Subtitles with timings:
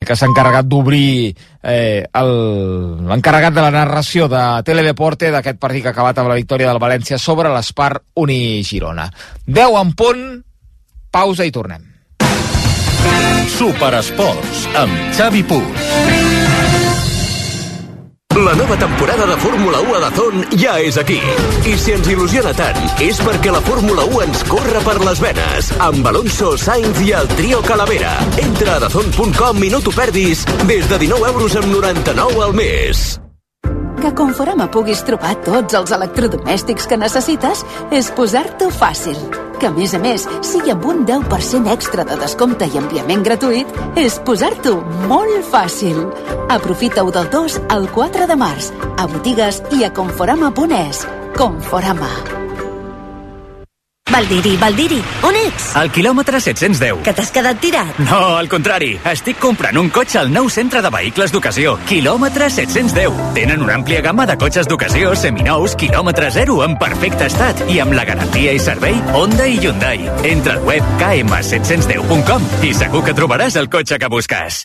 [0.00, 5.92] que s'ha encarregat d'obrir eh, l'encarregat de la narració de Teledeporte d'aquest partit que ha
[5.92, 7.92] acabat amb la victòria del València sobre l'Espar
[8.24, 9.10] Uni-Girona.
[9.44, 10.24] 10 en punt,
[11.12, 11.84] pausa i tornem.
[13.58, 16.19] Superesports amb Xavi Puig.
[18.44, 21.18] La nova temporada de Fórmula 1 a Dazón ja és aquí.
[21.68, 25.70] I si ens il·lusiona tant, és perquè la Fórmula 1 ens corre per les venes.
[25.84, 28.16] Amb Alonso, Sainz i el trio Calavera.
[28.40, 33.10] Entra a dazón.com i no t'ho perdis des de 19 euros amb 99 al mes.
[34.00, 37.60] Que Conforama puguis trobar tots els electrodomèstics que necessites
[37.92, 39.18] és posar-t'ho fàcil.
[39.60, 43.68] Que a més a més, sigui amb un 10% extra de descompte i enviament gratuït,
[44.00, 44.78] és posar-t'ho
[45.10, 46.00] molt fàcil.
[46.48, 51.04] Aprofita-ho del 2 al 4 de març, a botigues i a conforama.es.
[51.36, 52.39] Conforama.
[54.10, 55.70] Valdiri, Valdiri, on ets?
[55.78, 57.04] Al quilòmetre 710.
[57.06, 58.00] Que t'has quedat tirat?
[58.08, 58.96] No, al contrari.
[59.06, 61.76] Estic comprant un cotxe al nou centre de vehicles d'ocasió.
[61.86, 63.20] Quilòmetre 710.
[63.38, 67.94] Tenen una àmplia gamma de cotxes d'ocasió, seminous, quilòmetre zero, en perfecte estat i amb
[67.94, 70.02] la garantia i servei Honda i Hyundai.
[70.32, 74.64] Entra al web km710.com i segur que trobaràs el cotxe que busques.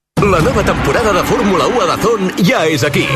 [0.21, 3.07] La nova temporada de Fórmula 1 a Dazón ja és aquí.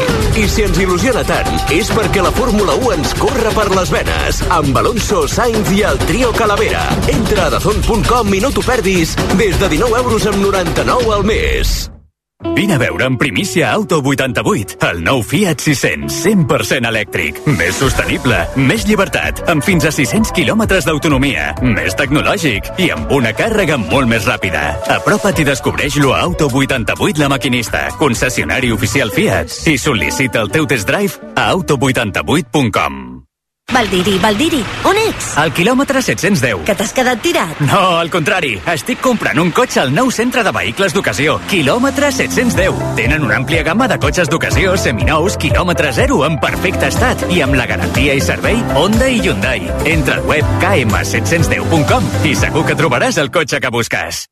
[0.42, 4.42] I si ens il·lusiona tant, és perquè la Fórmula 1 ens corre per les venes.
[4.50, 6.88] Amb Alonso, Sainz i el trio Calavera.
[7.14, 11.95] Entra a dazón.com i no t'ho perdis des de 19 euros amb 99 al mes.
[12.44, 17.40] Vine a veure en primícia Auto 88, el nou Fiat 600, 100% elèctric.
[17.56, 23.32] Més sostenible, més llibertat, amb fins a 600 quilòmetres d'autonomia, més tecnològic i amb una
[23.36, 24.66] càrrega molt més ràpida.
[25.00, 30.68] Apropa't i descobreix-lo a Auto 88 La Maquinista, concessionari oficial Fiat, i sol·licita el teu
[30.68, 33.15] test drive a auto88.com.
[33.76, 35.32] Valdiri, Valdiri, on ets?
[35.42, 36.62] Al quilòmetre 710.
[36.68, 37.60] Que t'has quedat tirat?
[37.66, 38.54] No, al contrari.
[38.72, 41.40] Estic comprant un cotxe al nou centre de vehicles d'ocasió.
[41.52, 42.78] Quilòmetre 710.
[43.00, 47.58] Tenen una àmplia gamma de cotxes d'ocasió, seminous, quilòmetre zero, en perfecte estat i amb
[47.60, 49.66] la garantia i servei Honda i Hyundai.
[49.92, 54.28] Entra al web km710.com i segur que trobaràs el cotxe que busques.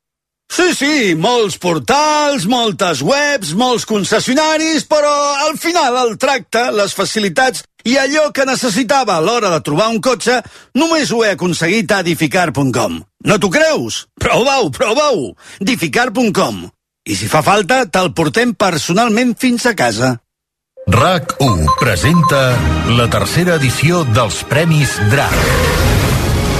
[0.52, 5.12] Sí, sí, molts portals, moltes webs, molts concessionaris, però
[5.48, 10.00] al final el tracte, les facilitats i allò que necessitava a l'hora de trobar un
[10.04, 10.38] cotxe
[10.78, 13.00] només ho he aconseguit a edificar.com.
[13.24, 14.04] No t'ho creus?
[14.20, 15.32] Prova-ho, prova-ho!
[15.60, 16.64] edificar.com.
[17.04, 20.14] I si fa falta, te'l portem personalment fins a casa.
[20.88, 22.44] RAC1 presenta
[22.96, 25.83] la tercera edició dels Premis DRAC.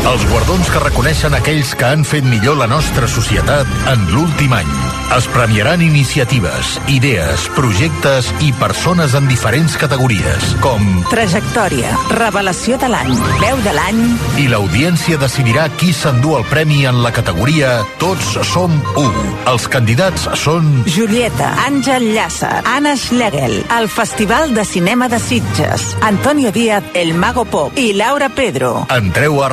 [0.05, 4.69] Els guardons que reconeixen aquells que han fet millor la nostra societat en l'últim any.
[5.17, 10.83] Es premiaran iniciatives, idees, projectes i persones en diferents categories, com...
[11.09, 14.01] Trajectòria, revelació de l'any, veu de l'any...
[14.43, 19.07] I l'audiència decidirà qui s'endú el premi en la categoria Tots som u.
[19.53, 20.69] Els candidats són...
[20.85, 27.47] Julieta, Àngel Llàcer, Anna Schlegel, el Festival de Cinema de Sitges, Antonio Díaz, El Mago
[27.49, 28.75] Pop i Laura Pedro.
[28.93, 29.53] Entreu a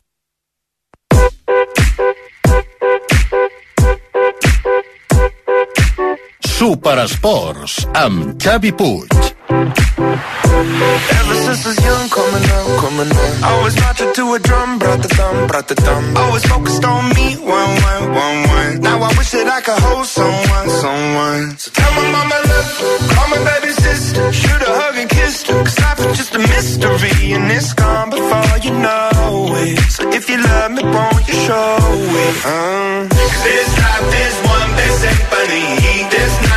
[6.61, 9.09] Superesports amb Xavi Puig.
[9.49, 13.33] Ever since I was young, coming up, coming up.
[13.49, 16.15] Always marching to a drum, brought the thumb, brought the thumb.
[16.15, 18.79] Always focused on me, one, one, one, one.
[18.79, 21.57] Now I wish that I could hold someone, someone.
[21.57, 25.63] So tell my mama love, call my baby sister, shoot a hug and kiss her.
[25.65, 29.79] Cause life is just a mystery, and it's gone before you know it.
[29.89, 31.77] So if you love me, won't you show
[32.21, 32.35] it?
[32.45, 33.09] Uh.
[33.09, 35.65] Cause this life is one big symphony.
[36.13, 36.50] This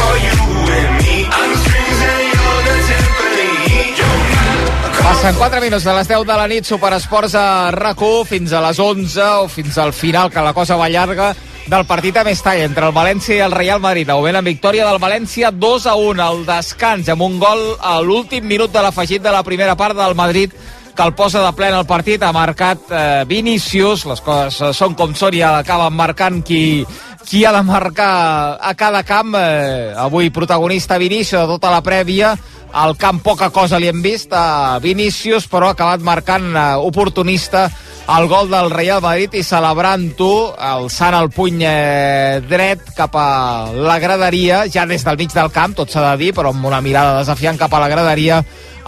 [0.00, 0.36] for you
[1.00, 1.16] me.
[1.24, 1.52] I'm
[3.96, 4.20] you're
[4.88, 8.60] the Passen 4 minuts de les 10 de la nit, Superesports a rac fins a
[8.60, 11.34] les 11 o fins al final, que la cosa va llarga,
[11.66, 14.10] del partit a Mestalla entre el València i el Real Madrid.
[14.10, 18.44] Augment en victòria del València 2 a 1 al descans, amb un gol a l'últim
[18.44, 20.52] minut de l'afegit de la primera part del Madrid
[20.96, 25.12] que el posa de plena el partit, ha marcat eh, Vinícius, les coses són com
[25.14, 26.86] són i acaben marcant qui,
[27.26, 29.34] qui ha de marcar a cada camp.
[29.34, 32.36] Eh, avui protagonista Vinícius de tota la prèvia,
[32.72, 37.70] al camp poca cosa li hem vist a Vinícius, però ha acabat marcant eh, oportunista
[38.06, 43.98] el gol del Real Madrid i celebrant-ho, alçant el puny eh, dret cap a la
[43.98, 47.18] graderia, ja des del mig del camp, tot s'ha de dir, però amb una mirada
[47.18, 48.44] desafiant cap a la graderia,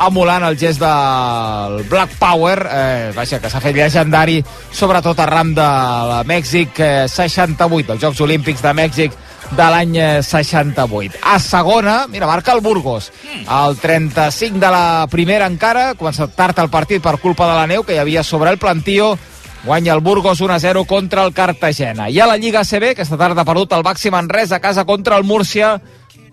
[0.06, 4.38] emulant el gest del Black Power, eh, vaja, que s'ha fet llegendari,
[4.70, 5.66] sobretot arran de
[6.12, 9.12] la Mèxic eh, 68, dels Jocs Olímpics de Mèxic
[9.56, 11.18] de l'any 68.
[11.24, 13.10] A segona, mira, marca el Burgos.
[13.48, 17.82] El 35 de la primera encara, comença tard el partit per culpa de la neu
[17.82, 19.16] que hi havia sobre el plantío,
[19.64, 22.10] guanya el Burgos 1-0 contra el Cartagena.
[22.10, 25.16] I a la Lliga CB, aquesta tarda ha perdut el Baxi Manresa a casa contra
[25.16, 25.78] el Múrcia,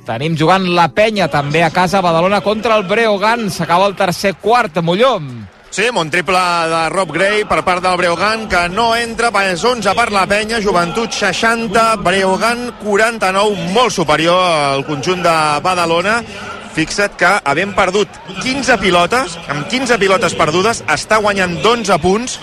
[0.06, 3.50] Tenim jugant la penya també a casa Badalona contra el Breogán.
[3.50, 5.55] S'acaba el tercer quart, Mollom.
[5.76, 6.40] Sí, un triple
[6.72, 10.62] de Rob Gray per part del Breogán, que no entra, és 11 per la penya,
[10.64, 15.36] Joventut 60, Breogán 49, molt superior al conjunt de
[15.66, 16.22] Badalona.
[16.78, 18.08] Fixa't que, havent perdut
[18.40, 22.40] 15 pilotes, amb 15 pilotes perdudes, està guanyant 11 punts,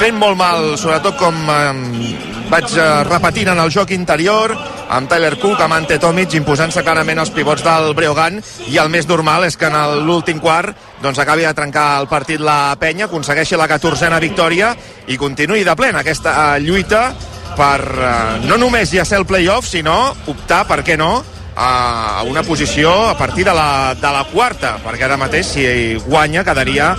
[0.00, 2.16] fent molt mal, sobretot com eh,
[2.48, 4.56] vaig eh, repetint en el joc interior,
[4.88, 8.40] amb Tyler Cook, amb Ante Tomic, imposant-se clarament els pivots del Breogán,
[8.72, 12.40] i el més normal és que en l'últim quart doncs acabi de trencar el partit
[12.40, 14.74] la penya, aconsegueixi la 14a victòria
[15.08, 17.10] i continuï de plena aquesta eh, lluita
[17.56, 19.96] per eh, no només ja ser el playoff, sinno
[20.30, 21.22] optar, per què no,
[21.56, 25.64] a una posició a partir de la, de la quarta, perquè ara mateix si
[26.06, 26.94] guanya quedaria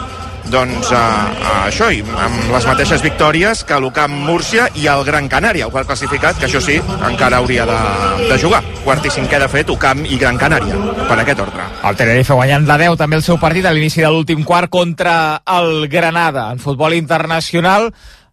[0.49, 5.27] doncs uh, uh, això, i amb les mateixes victòries que l'UCAM Múrcia i el Gran
[5.31, 7.79] Canària, el qual classificat, que això sí, encara hauria de,
[8.29, 8.63] de jugar.
[8.85, 11.67] Quart i cinquè, de fet, UCAM i Gran Canària, per aquest ordre.
[11.88, 15.13] El Tenerife guanyant de 10 també el seu partit a l'inici de l'últim quart contra
[15.59, 16.49] el Granada.
[16.55, 17.91] En futbol internacional,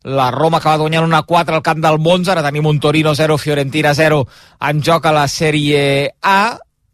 [0.09, 3.37] la Roma acaba guanyant una 4 al camp del Monza, ara tenim un Torino 0,
[3.39, 4.23] Fiorentina 0
[4.71, 6.41] en joc a la Sèrie A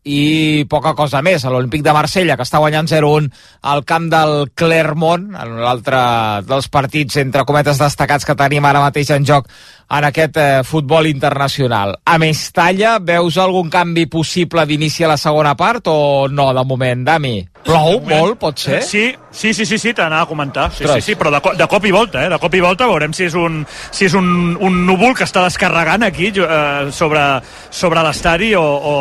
[0.04, 1.44] i poca cosa més.
[1.48, 3.30] L'Olímpic de Marsella, que està guanyant 0-1
[3.72, 6.00] al camp del Clermont, en l'altre
[6.48, 9.48] dels partits, entre cometes, destacats que tenim ara mateix en joc
[9.94, 11.96] en aquest eh, futbol internacional.
[12.04, 17.04] A Mestalla, veus algun canvi possible d'inici a la segona part o no, de moment,
[17.04, 17.36] Dami?
[17.64, 18.82] Plou molt, pot ser?
[18.84, 20.66] Sí, sí, sí, sí, sí t'anava a comentar.
[20.74, 22.28] Sí, sí, sí, però de, de cop i volta, eh?
[22.32, 24.28] De cop i volta veurem si és un, si és un,
[24.60, 27.24] un núvol que està descarregant aquí eh, sobre,
[27.72, 28.94] sobre l'estadi o, o,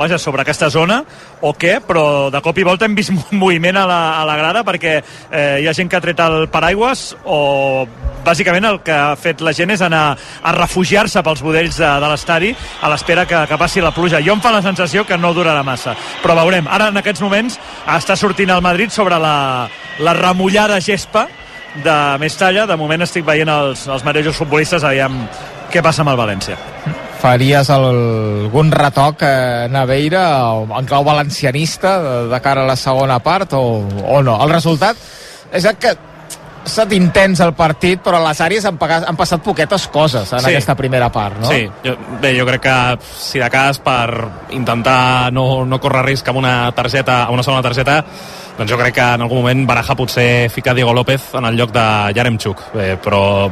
[0.00, 1.00] vaja, sobre aquesta zona
[1.40, 2.04] o què, però
[2.34, 5.70] de cop i volta hem vist moviment a la, a la grada perquè eh, hi
[5.70, 7.86] ha gent que ha tret el paraigües o
[8.24, 12.10] bàsicament el que ha fet la gent és anar a refugiar-se pels budells de, de
[12.10, 12.50] l'estadi
[12.82, 14.20] a l'espera que, que passi la pluja.
[14.24, 16.68] Jo em fa la sensació que no durarà massa, però veurem.
[16.68, 17.56] Ara, en aquests moments,
[18.00, 19.68] està sortint el Madrid sobre la,
[20.00, 21.26] la remullada gespa
[21.84, 22.66] de Mestalla.
[22.66, 25.22] De moment estic veient els, els mateixos futbolistes, aviam
[25.70, 26.58] què passa amb el València.
[27.20, 27.86] Faries el,
[28.46, 30.22] algun retoc eh, Naveira
[30.78, 34.38] en clau valencianista de, de cara a la segona part o, o no?
[34.40, 34.96] El resultat
[35.52, 35.92] és que
[36.64, 40.40] estat intens el partit, però a les àrees han, pagat, han passat poquetes coses en
[40.40, 40.50] Sí.
[40.52, 41.48] aquesta primera part, no?
[41.48, 44.10] Sí, jo, bé, jo crec que si de cas per
[44.50, 48.04] intentar no, no córrer risc amb una targeta, amb una segona targeta,
[48.58, 51.70] doncs jo crec que en algun moment Baraja potser fica Diego López en el lloc
[51.72, 53.48] de Yaremchuk, bé, però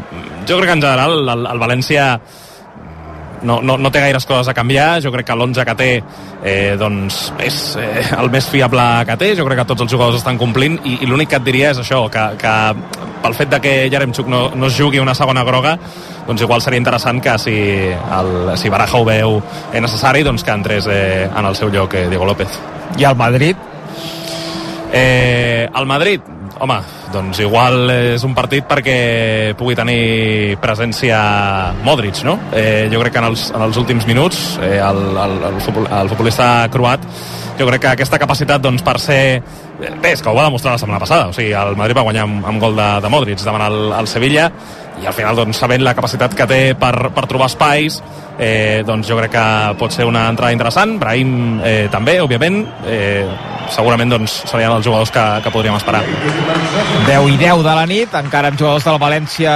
[0.46, 2.18] jo crec que en general el, el València
[3.42, 6.76] no, no, no té gaires coses a canviar, jo crec que l'11 que té eh,
[6.80, 10.38] doncs és eh, el més fiable que té, jo crec que tots els jugadors estan
[10.40, 12.54] complint i, i l'únic que et diria és això, que, que
[13.22, 15.76] pel fet de que Yaremchuk no, no es jugui una segona groga
[16.28, 17.56] doncs igual seria interessant que si,
[18.18, 19.38] el, si Baraja ho veu
[19.72, 22.60] eh, necessari doncs que entrés eh, en el seu lloc eh, Diego López.
[22.98, 23.56] I el Madrid?
[24.92, 26.20] Eh, el Madrid,
[26.60, 26.78] home,
[27.12, 28.98] doncs igual és un partit perquè
[29.58, 31.18] pugui tenir presència
[31.84, 32.38] Modric, no?
[32.52, 35.60] Eh, jo crec que en els, en els últims minuts eh, el, el, el,
[36.00, 37.04] el futbolista croat
[37.58, 39.22] jo crec que aquesta capacitat doncs, per ser
[39.78, 42.26] bé, és que ho va demostrar la setmana passada o sigui, el Madrid va guanyar
[42.28, 44.48] amb, amb gol de, de Modric davant el, el Sevilla
[44.98, 48.00] i al final doncs, sabent la capacitat que té per, per trobar espais
[48.38, 49.46] eh, doncs jo crec que
[49.78, 53.26] pot ser una entrada interessant Brahim eh, també, òbviament eh,
[53.74, 56.02] segurament doncs, serien els jugadors que, que podríem esperar
[57.06, 59.52] 10 i 10 de la nit, encara amb jugadors del València...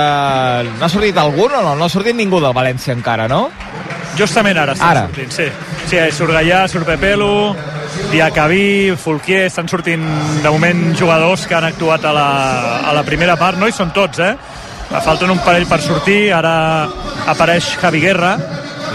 [0.81, 1.75] N'ha sortit algun o no?
[1.79, 3.47] No ha sortit ningú del València encara, no?
[4.19, 5.05] Justament ara està Ara.
[5.09, 5.47] sortint, sí.
[5.89, 7.33] Sí, surt Gallà, surt Pepelu,
[8.13, 10.05] Diacabí, Fulquier, estan sortint
[10.43, 12.27] de moment jugadors que han actuat a la,
[12.91, 14.35] a la primera part, no hi són tots, eh?
[14.93, 16.53] Falten un parell per sortir, ara
[17.33, 18.35] apareix Javi Guerra,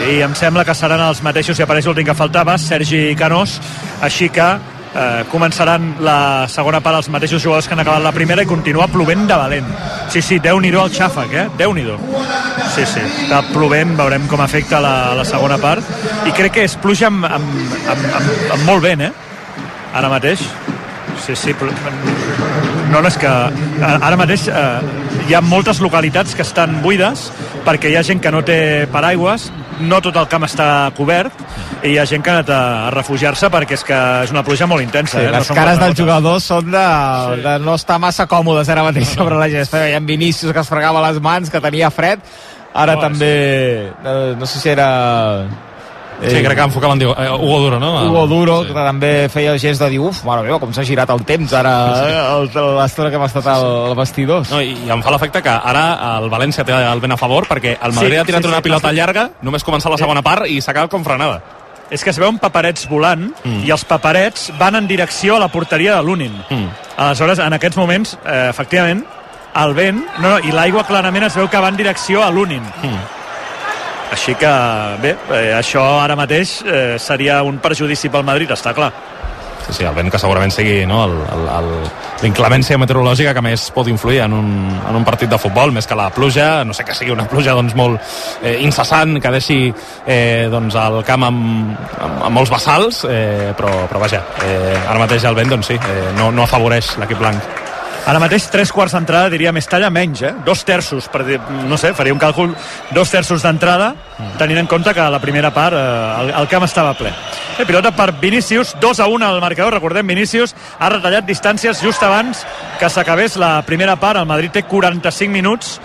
[0.06, 3.58] i em sembla que seran els mateixos si apareix l'últim que faltava, Sergi Canós,
[4.06, 4.46] així que
[4.98, 8.90] eh, començaran la segona part els mateixos jugadors que han acabat la primera i continua
[8.92, 9.70] plovent de valent.
[10.14, 11.46] Sí, sí, déu-n'hi-do el xàfec, eh?
[11.60, 11.98] Déu-n'hi-do.
[12.74, 15.86] Sí, sí, està plovent, veurem com afecta la, la segona part.
[16.28, 17.54] I crec que és pluja amb, amb,
[17.94, 19.14] amb, amb, amb molt vent, eh?
[19.98, 20.44] Ara mateix.
[21.24, 26.78] Sí, sí, no, no, és que ara mateix eh, hi ha moltes localitats que estan
[26.84, 27.28] buides
[27.66, 29.50] perquè hi ha gent que no té paraigües,
[29.84, 31.36] no tot el camp està cobert
[31.84, 34.46] i hi ha gent que ha anat a, a refugiar-se perquè és que és una
[34.48, 35.20] pluja molt intensa.
[35.20, 35.32] Sí, eh?
[35.34, 36.88] no les cares dels jugadors són de,
[37.44, 39.84] de no estar massa còmodes ara mateix sobre la gespa.
[39.90, 42.24] Hi ha Vinícius que es fregava les mans, que tenia fred.
[42.78, 43.32] Ara Oh, també,
[43.90, 44.88] eh, no sé si era...
[46.18, 47.92] Sí, crec que enfocaven diu, eh, Hugo Duro, no?
[48.08, 48.70] Hugo Duro, sí.
[48.74, 51.54] que també feia el gest de dir, uf, mare meva, com s'ha girat el temps
[51.54, 51.74] ara,
[52.08, 54.48] eh, el- l'estona que hem estat al, al vestidor.
[54.50, 55.84] No, i, I em fa l'efecte que ara
[56.18, 58.54] el València té el vent a favor perquè el Madrid Sí, ha tirat sí, sí,
[58.56, 58.96] una pilota sí.
[58.96, 61.42] llarga, només començar la segona part i s'ha acabat com frenada.
[61.90, 63.62] És que es veuen paperets volant mm.
[63.64, 66.34] i els paperets van en direcció a la porteria de l'Unin.
[66.50, 66.66] Mm.
[66.98, 69.06] Aleshores, en aquests moments, eh, efectivament,
[69.56, 72.62] el vent no, no, i l'aigua clarament es veu que va en direcció a l'Unin.
[72.84, 72.98] Mm.
[74.12, 74.54] Així que,
[75.04, 78.92] bé, eh, això ara mateix eh, seria un perjudici pel Madrid, està clar.
[79.68, 81.02] Sí, sí, el vent que segurament sigui no,
[82.22, 85.98] l'inclemència meteorològica que més pot influir en un, en un partit de futbol, més que
[86.00, 88.00] la pluja, no sé que sigui una pluja doncs, molt
[88.48, 93.76] eh, incessant, que deixi eh, doncs, el camp amb, amb, amb molts vessals, eh, però,
[93.92, 97.67] però vaja, eh, ara mateix el vent doncs, sí, eh, no, no afavoreix l'equip blanc.
[98.08, 100.30] Ara mateix, tres quarts d'entrada, diria Mestalla, menys, eh?
[100.46, 102.54] Dos terços, per dir, no sé, faria un càlcul,
[102.96, 103.90] dos terços d'entrada,
[104.40, 105.82] tenint en compte que a la primera part eh,
[106.22, 107.12] el, el camp estava ple.
[107.58, 112.06] Eh, pilota per Vinícius, 2 a 1 al marcador, recordem, Vinícius ha retallat distàncies just
[112.08, 112.46] abans
[112.80, 115.76] que s'acabés la primera part, el Madrid té 45 minuts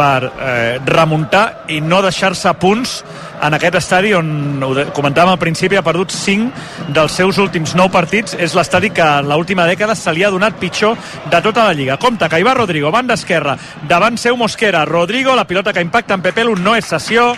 [0.00, 3.00] per eh, remuntar i no deixar-se punts
[3.40, 7.92] en aquest estadi on, ho comentàvem al principi, ha perdut 5 dels seus últims 9
[7.92, 8.36] partits.
[8.36, 10.96] És l'estadi que l'última dècada se li ha donat pitjor
[11.32, 11.98] de tota la Lliga.
[12.00, 13.56] Compte, que hi va Rodrigo, banda esquerra,
[13.88, 14.84] davant seu Mosquera.
[14.88, 17.32] Rodrigo, la pilota que impacta en Pepelu no és sessió.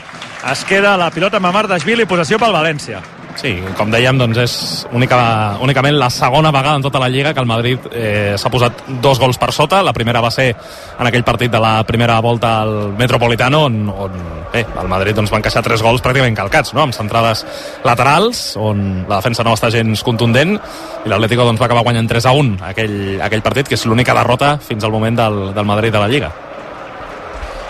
[0.50, 3.02] Es queda la pilota amb Amardashvili i possessió pel València.
[3.40, 4.54] Sí, com dèiem, doncs és
[4.92, 5.18] única,
[5.64, 9.18] únicament la segona vegada en tota la Lliga que el Madrid eh, s'ha posat dos
[9.18, 9.82] gols per sota.
[9.82, 14.20] La primera va ser en aquell partit de la primera volta al Metropolitano, on, on
[14.52, 16.84] bé, el Madrid doncs, va encaixar tres gols pràcticament calcats, no?
[16.84, 17.44] amb centrades
[17.86, 20.58] laterals, on la defensa no està gens contundent,
[21.02, 24.16] i l'Atlético doncs, va acabar guanyant 3 a 1 aquell, aquell partit, que és l'única
[24.16, 26.32] derrota fins al moment del, del Madrid de la Lliga.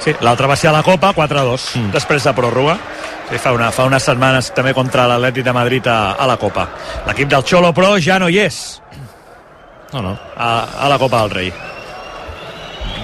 [0.03, 1.91] Sí, l'altra va ser a la Copa, 4-2, mm.
[1.95, 2.75] després de pròrroga.
[3.29, 6.67] Sí, fa, una, fa unes setmanes també contra l'Atlètic de Madrid a, a la Copa.
[7.07, 8.59] L'equip del Xolo, però, ja no hi és.
[9.93, 10.17] No, no.
[10.37, 10.51] A,
[10.83, 11.53] a la Copa del Rei.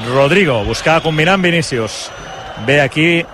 [0.09, 2.11] Rodrigo, buscar combinar amb Vinícius.
[2.67, 3.27] Ve aquí eh,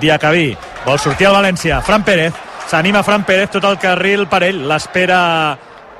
[0.00, 0.56] Diacabí.
[0.86, 1.80] Vol sortir al València.
[1.86, 2.34] Fran Pérez.
[2.70, 4.64] S'anima Fran Pérez tot el carril per ell.
[4.68, 5.20] L'espera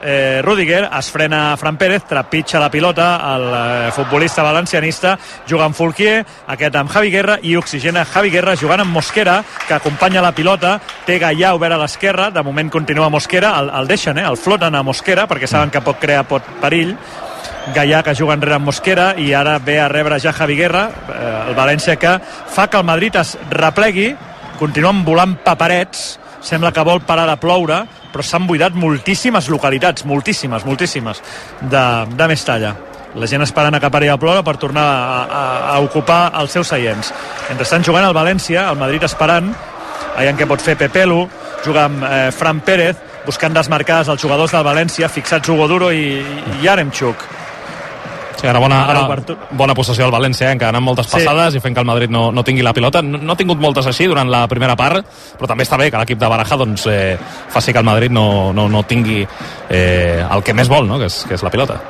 [0.03, 5.77] eh, Rudiger, es frena Fran Pérez, trepitja la pilota, el eh, futbolista valencianista, juga amb
[5.77, 10.35] Fulquier, aquest amb Javi Guerra i oxigena Javi Guerra jugant amb Mosquera, que acompanya la
[10.37, 14.39] pilota, té Gaià obert a l'esquerra, de moment continua Mosquera, el, el deixen, eh, el
[14.41, 16.97] floten a Mosquera, perquè saben que pot crear pot perill,
[17.75, 21.51] Gaià que juga enrere amb Mosquera i ara ve a rebre ja Javi Guerra eh,
[21.51, 24.09] el València que fa que el Madrid es replegui
[24.59, 30.65] continuen volant paperets sembla que vol parar de ploure però s'han buidat moltíssimes localitats moltíssimes,
[30.67, 31.23] moltíssimes
[31.61, 31.85] de,
[32.17, 32.75] de Mestalla
[33.15, 35.43] la gent esperant a que pari de ploure per tornar a, a,
[35.75, 37.11] a ocupar els seus seients.
[37.49, 39.51] Mentre estan jugant el València, el Madrid esperant
[40.17, 41.25] veient què pot fer Pepelu
[41.65, 46.21] juga amb eh, Fran Pérez buscant desmarcades els jugadors del València fixats Hugo Duro i,
[46.21, 47.27] i Yaremchuk
[48.41, 49.03] Sí, ara bona, Ara
[49.53, 51.13] bona possessió al València, eh, encara amb moltes Sí.
[51.19, 53.03] passades i fent que el Madrid no, no tingui la pilota.
[53.03, 55.05] No, no ha tingut moltes així durant la primera part,
[55.39, 57.19] però també està bé que l'equip de Baraja doncs, eh,
[57.49, 59.27] faci que el Madrid no, no, no tingui
[59.69, 60.99] eh, el que més vol, no?
[60.99, 61.81] que, és, que és la pilota.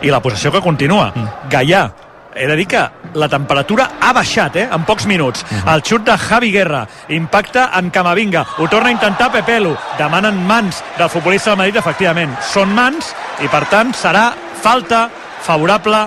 [0.00, 1.12] i la possessió que continua.
[1.14, 1.50] Mm.
[1.50, 1.90] Gaià,
[2.36, 5.42] he de dir que la temperatura ha baixat eh, en pocs minuts.
[5.42, 5.74] Uh -huh.
[5.74, 8.46] El xut de Javi Guerra impacta en Camavinga.
[8.58, 9.76] Ho torna a intentar Pepelu.
[9.98, 12.30] Demanen mans del futbolista del Madrid, efectivament.
[12.40, 15.10] Són mans i, per tant, serà falta
[15.44, 16.06] favorable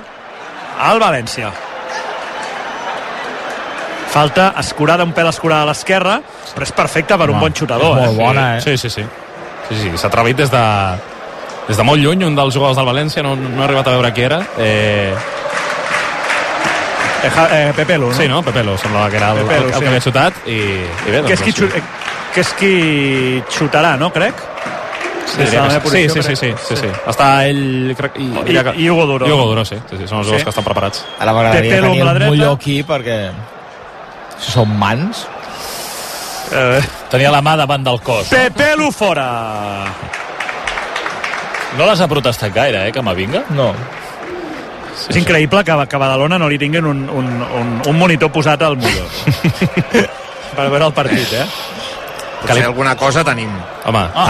[0.82, 1.52] al València.
[4.12, 6.18] Falta escurada, un pèl escurada a l'esquerra,
[6.52, 7.96] però és perfecta per un bon xutador.
[8.02, 8.24] és molt eh?
[8.26, 8.62] bona, eh?
[8.66, 9.06] Sí, sí, sí.
[9.70, 10.64] sí, sí S'ha atrevit des de,
[11.70, 14.12] des de molt lluny, un dels jugadors del València, no, no he arribat a veure
[14.14, 14.42] qui era.
[14.58, 15.16] Eh,
[17.22, 18.14] Eh, eh, Pepelu, no?
[18.18, 18.40] sí, no?
[18.42, 19.80] Pepelo, semblava que era el, Pepelu, el, el sí.
[19.80, 21.68] que havia xutat i, i bé, doncs, que és, qui, sí.
[21.68, 21.84] xu-
[22.34, 24.40] que és qui xutarà, no, crec?
[25.26, 25.58] Sí, sí,
[26.10, 26.60] sí, sí, sí, crec.
[26.68, 26.88] sí, sí.
[27.08, 27.94] Està ell...
[27.98, 29.28] Crec, i, I- i Hugo Duro.
[29.28, 29.78] I Hugo Duro, sí.
[29.90, 30.34] sí, sí són els Sí.
[30.34, 31.06] dos que estan preparats.
[31.20, 32.30] Ara m'agradaria tenir el dreta.
[32.30, 33.20] Molló aquí perquè
[34.40, 35.28] si són mans
[36.52, 38.28] Eh, Tenia la mà davant del cos.
[38.28, 39.86] Pepelu fora.
[41.78, 43.46] No les ha protestat gaire, eh, Camavinga?
[43.56, 43.70] No.
[45.08, 47.30] És increïble que, que a Badalona no li tinguin un, un,
[47.62, 49.06] un, un monitor posat al Molló.
[50.58, 51.46] per veure el partit, eh?
[52.42, 53.52] Potser alguna cosa tenim.
[53.86, 54.30] Home, ah,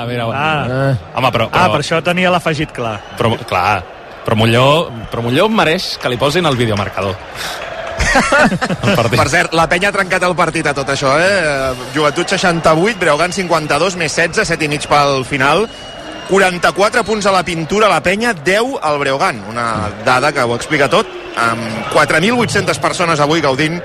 [0.00, 0.94] ah mira, Ah.
[1.14, 3.00] home, però, però, Ah, per això tenia l'afegit clar.
[3.18, 3.82] però, clar,
[4.24, 7.14] però Molló, però Molló mereix que li posin el videomarcador.
[9.14, 11.72] Per cert, la penya ha trencat el partit a tot això, eh?
[11.94, 15.66] Joventut 68, Breogán 52, més 16, 7 i mig pel final.
[16.28, 19.42] 44 punts a la pintura, la penya, 10 al Breogán.
[19.50, 23.80] Una dada que ho explica tot, amb 4.800 persones avui gaudint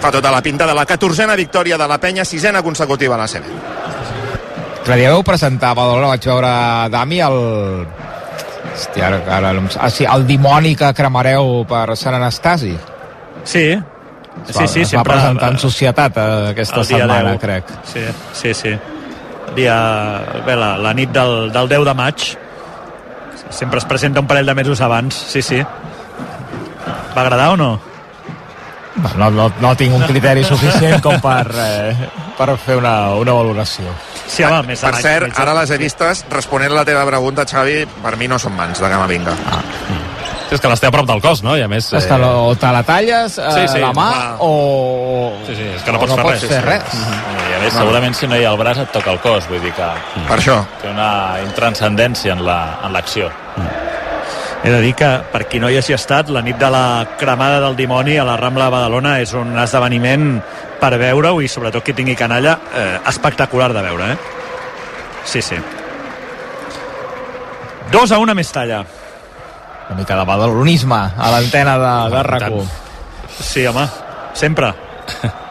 [0.00, 3.28] fa tota la pinta de la 14a victòria de la penya, sisena consecutiva a la
[3.28, 3.44] CB.
[4.80, 6.52] L'altre dia vau presentar a Badalona, vaig veure
[6.90, 7.40] Dami, el...
[8.70, 12.72] Hòstia, ara, ara, ah, sí, el dimoni que cremareu per Sant Anastasi.
[13.44, 13.66] Sí,
[14.46, 15.12] Es sí, va, sí, es va sempre...
[15.14, 17.40] presentar en societat eh, aquesta setmana, 10.
[17.42, 17.72] crec.
[17.84, 18.72] Sí, sí, sí.
[19.56, 19.76] Dia,
[20.46, 22.26] bé, la, la nit del, del 10 de maig.
[23.50, 25.60] Sempre es presenta un parell de mesos abans, sí, sí.
[25.60, 27.72] Va agradar o no?
[29.16, 33.84] No, no, no tinc un criteri suficient com per, eh, per fer una, una valoració.
[34.26, 37.44] Sí, home, més Per cert, mitja- ara les he vistes, responent a la teva pregunta,
[37.46, 39.32] Xavi, per mi no són mans de Camavinga.
[39.50, 39.60] Ah.
[40.50, 41.52] És que les té a prop del cos, no?
[41.56, 41.92] I a més...
[41.94, 44.36] Està, o te la talles eh, Sí, sí, la mà va.
[44.42, 45.36] o...
[45.46, 46.50] Sí, sí, és que no pots no fer pots res.
[46.50, 46.96] fer res.
[46.98, 49.62] I a més, segurament si no hi ha el braç et toca el cos, vull
[49.62, 49.86] dir que
[50.26, 50.58] Per això.
[50.82, 53.30] té una intranscendència en la- en l'acció.
[54.62, 57.62] He de dir que, per qui no hi hagi estat, la nit de la cremada
[57.62, 60.34] del dimoni a la Rambla de Badalona és un esdeveniment
[60.80, 64.18] per veure-ho i sobretot qui tingui canalla eh, espectacular de veure, eh?
[65.24, 65.56] Sí, sí.
[67.90, 68.84] 2 a 1 a Mestalla.
[69.88, 72.52] Una mica de badalonisme a l'antena de, de rac
[73.40, 73.88] Sí, home,
[74.34, 74.74] sempre.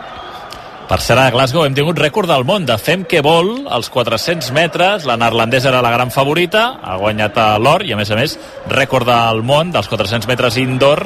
[0.89, 4.47] Per ser a Glasgow hem tingut rècord del món de Fem que vol als 400
[4.55, 5.03] metres.
[5.05, 8.33] La neerlandesa era la gran favorita, ha guanyat l'or i, a més a més,
[8.73, 11.03] rècord del món dels 400 metres indoor.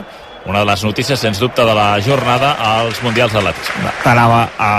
[0.48, 3.92] Una de les notícies, sens dubte, de la jornada als Mundials d'Atletisme.
[4.06, 4.72] T'anava a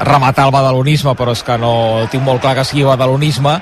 [0.00, 1.74] rematar el badalonisme, però és que no
[2.12, 3.58] tinc molt clar que sigui badalonisme,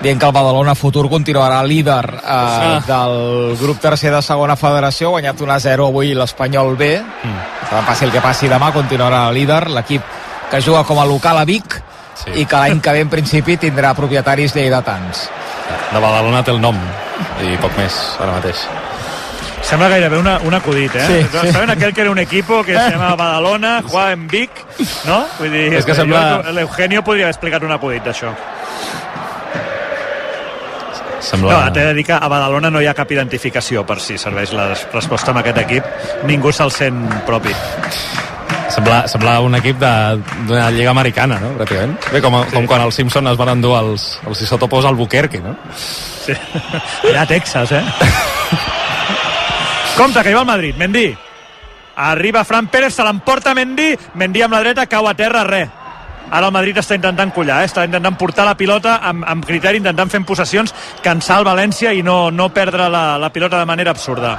[0.00, 2.80] dient que el Badalona Futur continuarà líder eh, Ah.
[2.86, 7.84] del grup tercer de segona federació, ha guanyat 1-0 avui l'Espanyol B, mm.
[7.86, 10.02] passi el que passi demà, continuarà líder, l'equip
[10.50, 11.82] que juga com a local a Vic,
[12.18, 12.32] Sí.
[12.42, 15.28] i que l'any que ve en principi tindrà propietaris lleidatans.
[15.92, 16.74] De Badalona té el nom
[17.44, 18.56] i poc més ara mateix.
[19.62, 21.06] Sembla gairebé una, un acudit, eh?
[21.30, 21.52] Sí, sí.
[21.52, 24.50] ¿Saben aquel que era un equipo que se llama Badalona, juega en Vic,
[25.06, 25.26] no?
[25.38, 28.32] Vull dir, És que sembla- jo- l'Eugenio podria haver explicat un acudit d'això.
[31.20, 31.64] Sembla...
[31.66, 34.52] No, t'he de dir que a Badalona no hi ha cap identificació per si serveix
[34.54, 35.84] la resposta amb aquest equip.
[36.28, 37.52] Ningú se'l sent propi.
[38.68, 41.54] Sembla, sembla un equip de- d'una lliga americana, no?
[41.58, 41.96] Pràcticament.
[42.12, 45.56] Bé, com, com quan els Simpsons es van endur els, els isotopos al Buquerque, no?
[45.74, 46.36] Sí.
[47.08, 47.82] Allà a Texas, eh?
[49.96, 50.76] Compte, que hi va el Madrid.
[50.78, 51.08] Mendy.
[51.98, 53.90] Arriba Fran Pérez, se l'emporta Mendy.
[54.14, 55.68] Mendy amb la dreta, cau a terra, res.
[56.30, 57.68] Ara el Madrid està intentant collar, eh?
[57.70, 62.02] està intentant portar la pilota amb, amb criteri, intentant fer possessions, cansar el València i
[62.04, 64.34] no, no perdre la, la pilota de manera absurda.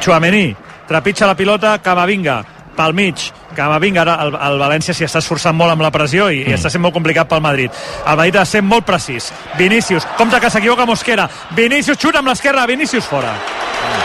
[0.00, 0.46] Chouameni,
[0.88, 2.38] trepitja la pilota, Camavinga,
[2.78, 3.28] pel mig,
[3.58, 6.52] Camavinga, ara el, el València s'hi està esforçant molt amb la pressió i, mm.
[6.52, 7.74] i està sent molt complicat pel Madrid.
[8.04, 9.32] El Madrid ha de ser molt precís.
[9.58, 13.34] Vinicius, compte que s'equivoca Mosquera, Vinicius xuta amb l'esquerra, Vinicius fora.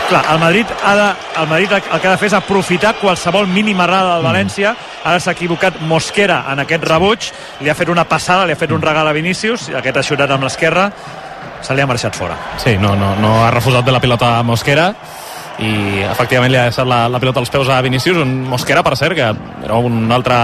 [0.08, 1.06] Clar, el Madrid, ha de,
[1.40, 4.74] el Madrid el que ha de fer és aprofitar qualsevol mínima errada del València.
[5.04, 7.30] Ara s'ha equivocat Mosquera en aquest rebuig,
[7.64, 10.06] li ha fet una passada, li ha fet un regal a Vinicius, i aquest ha
[10.06, 10.88] xutat amb l'esquerra,
[11.64, 12.36] se li ha marxat fora.
[12.60, 14.90] Sí, no, no, no ha refusat de la pilota Mosquera
[15.62, 18.96] i efectivament li ha deixat la, la pilota als peus a Vinícius, un Mosquera, per
[18.98, 19.28] cert, que
[19.64, 20.36] era un altre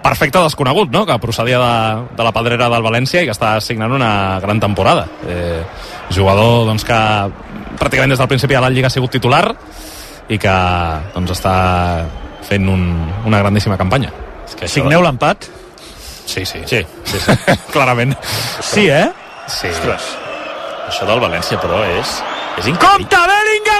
[0.00, 3.92] perfecte desconegut, no?, que procedia de, de la pedrera del València i que està signant
[3.92, 5.06] una gran temporada.
[5.28, 5.60] Eh,
[6.14, 7.00] jugador doncs, que
[7.80, 9.44] pràcticament des del principi de la Lliga ha sigut titular
[10.30, 10.56] i que
[11.14, 11.54] doncs, està
[12.48, 12.84] fent un,
[13.28, 14.12] una grandíssima campanya.
[14.48, 15.50] És que Signeu l'empat?
[16.30, 16.62] Sí, sí.
[16.66, 17.36] Sí, sí, sí.
[17.74, 18.16] Clarament.
[18.62, 19.08] Sí, eh?
[19.50, 19.68] Sí.
[19.68, 20.10] Ostres.
[20.90, 22.16] Això del València, però, és,
[22.58, 23.06] és increïble.
[23.06, 23.79] Compte, Bellingham,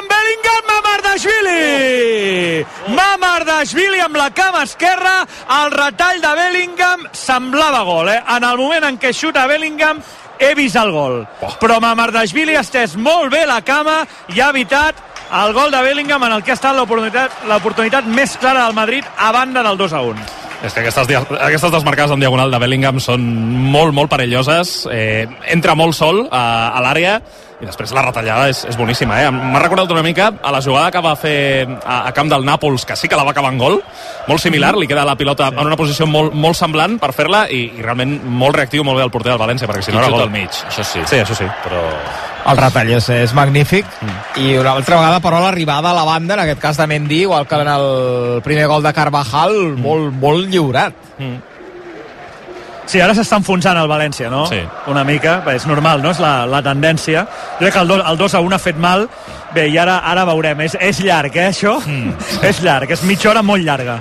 [1.11, 2.65] Mamardashvili!
[2.95, 8.21] Mamardashvili amb la cama esquerra, el retall de Bellingham semblava gol, eh?
[8.37, 9.99] En el moment en què xuta Bellingham
[10.39, 11.25] he vist el gol.
[11.59, 15.03] Però Mamardashvili ha estès molt bé la cama i ha evitat
[15.43, 19.33] el gol de Bellingham en el que ha estat l'oportunitat més clara del Madrid a
[19.35, 20.31] banda del 2 a 1.
[20.63, 23.27] És que aquestes, aquestes desmarcades en diagonal de Bellingham són
[23.75, 24.85] molt, molt perilloses.
[24.93, 27.19] Eh, entra molt sol a, a l'àrea
[27.61, 29.19] i després la retallada és, és boníssima.
[29.21, 29.31] Eh?
[29.31, 32.87] M'ha recordat una mica a la jugada que va fer a, a camp del Nàpols,
[32.89, 33.81] que sí que la va acabar en gol,
[34.29, 37.67] molt similar, li queda la pilota en una posició molt, molt semblant per fer-la i,
[37.77, 40.11] i realment molt reactiu, molt bé el porter del València, perquè si I no era
[40.15, 40.25] gol.
[40.25, 41.05] al mig, això sí.
[41.05, 41.49] Sí, això sí.
[41.67, 41.85] Però
[42.51, 43.85] El retall és, és magnífic
[44.41, 47.45] i una altra vegada però l'arribada a la banda en aquest cas de Mendy igual
[47.47, 50.97] que en el primer gol de Carvajal molt, molt lliurat
[52.91, 54.43] Sí, ara s'està enfonsant el València, no?
[54.51, 54.59] Sí.
[54.91, 56.11] Una mica, bé, és normal, no?
[56.11, 57.23] És la, la tendència.
[57.53, 59.07] Jo crec que el 2, el 2 a 1 ha fet mal.
[59.55, 60.65] Bé, i ara ara veurem.
[60.67, 61.77] És, és llarg, eh, això?
[61.87, 62.17] Mm.
[62.51, 64.01] és llarg, és mitja hora molt llarga.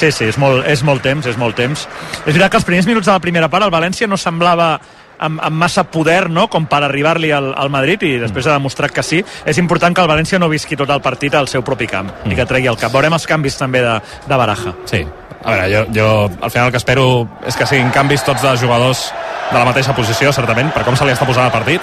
[0.00, 1.84] Sí, sí, és molt, és molt temps, és molt temps.
[2.22, 4.72] És veritat que els primers minuts de la primera part el València no semblava
[5.20, 6.46] amb, amb massa poder no?
[6.48, 9.20] com per arribar-li al, al Madrid i després ha demostrat que sí.
[9.44, 12.38] És important que el València no visqui tot el partit al seu propi camp i
[12.38, 12.96] que tregui el cap.
[12.96, 14.72] Veurem els canvis també de, de Baraja.
[14.88, 15.04] Sí,
[15.42, 16.06] a veure, jo, jo
[16.40, 17.04] al final el que espero
[17.48, 19.08] és que siguin canvis tots de jugadors
[19.50, 21.82] de la mateixa posició, certament, per com se li està posant el partit,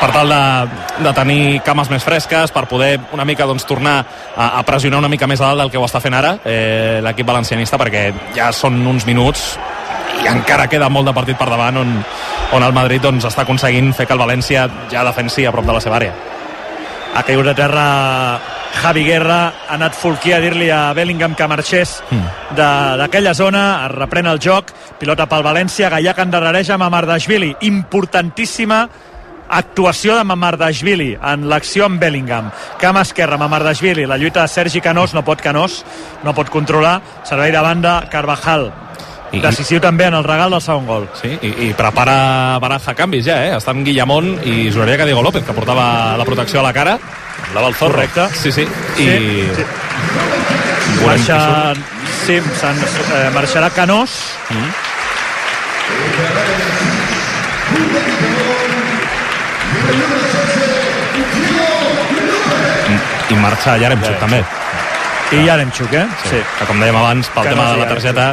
[0.00, 0.40] per tal de,
[1.04, 5.10] de tenir cames més fresques, per poder una mica doncs, tornar a, a pressionar una
[5.12, 8.50] mica més a dalt del que ho està fent ara eh, l'equip valencianista, perquè ja
[8.56, 9.52] són uns minuts
[10.24, 11.94] i encara queda molt de partit per davant on,
[12.56, 15.76] on el Madrid doncs, està aconseguint fer que el València ja defensi a prop de
[15.76, 16.14] la seva àrea.
[17.14, 17.86] ha caigut a terra
[18.82, 23.92] Javi Guerra, ha anat Fulquí a dir-li a Bellingham que marxés de- d'aquella zona, es
[23.92, 28.88] reprèn el joc, pilota pel València, Gallà que endarrereja Mamardashvili, importantíssima
[29.48, 32.50] actuació de Mamardashvili en l'acció amb Bellingham.
[32.80, 35.84] Cam esquerra, Mamardashvili, la lluita de Sergi Canós, no pot Canós,
[36.24, 38.72] no pot controlar, servei de banda, Carvajal,
[39.38, 41.08] I- decisiu també en el regal del segon gol.
[41.20, 43.56] Sí, i, i prepara Baraja canvis ja, eh?
[43.56, 46.98] Estan Guillamón i juraria que Diego López, que portava la protecció a la cara.
[47.54, 47.94] La el Zorro.
[47.94, 48.28] Correcte.
[48.34, 48.62] Sí, sí.
[48.98, 49.04] I...
[49.06, 49.64] Sí, sí.
[51.04, 51.74] Marxa,
[52.26, 54.10] sí, eh, marxarà Canós.
[54.50, 54.70] Mm.
[63.30, 64.40] I marxa Yaremchuk també.
[65.34, 66.04] I Yaremchuk, eh?
[66.28, 66.40] Sí.
[66.58, 68.26] Que com dèiem abans, pel Que tema de la targeta,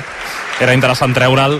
[0.61, 1.57] era interessant treure'l,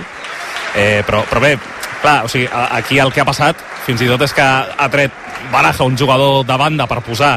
[0.78, 1.56] eh, però, però bé,
[2.02, 2.46] clar, o sigui,
[2.78, 5.10] aquí el que ha passat fins i tot és que ha tret
[5.52, 7.32] Baraja, un jugador de banda per posar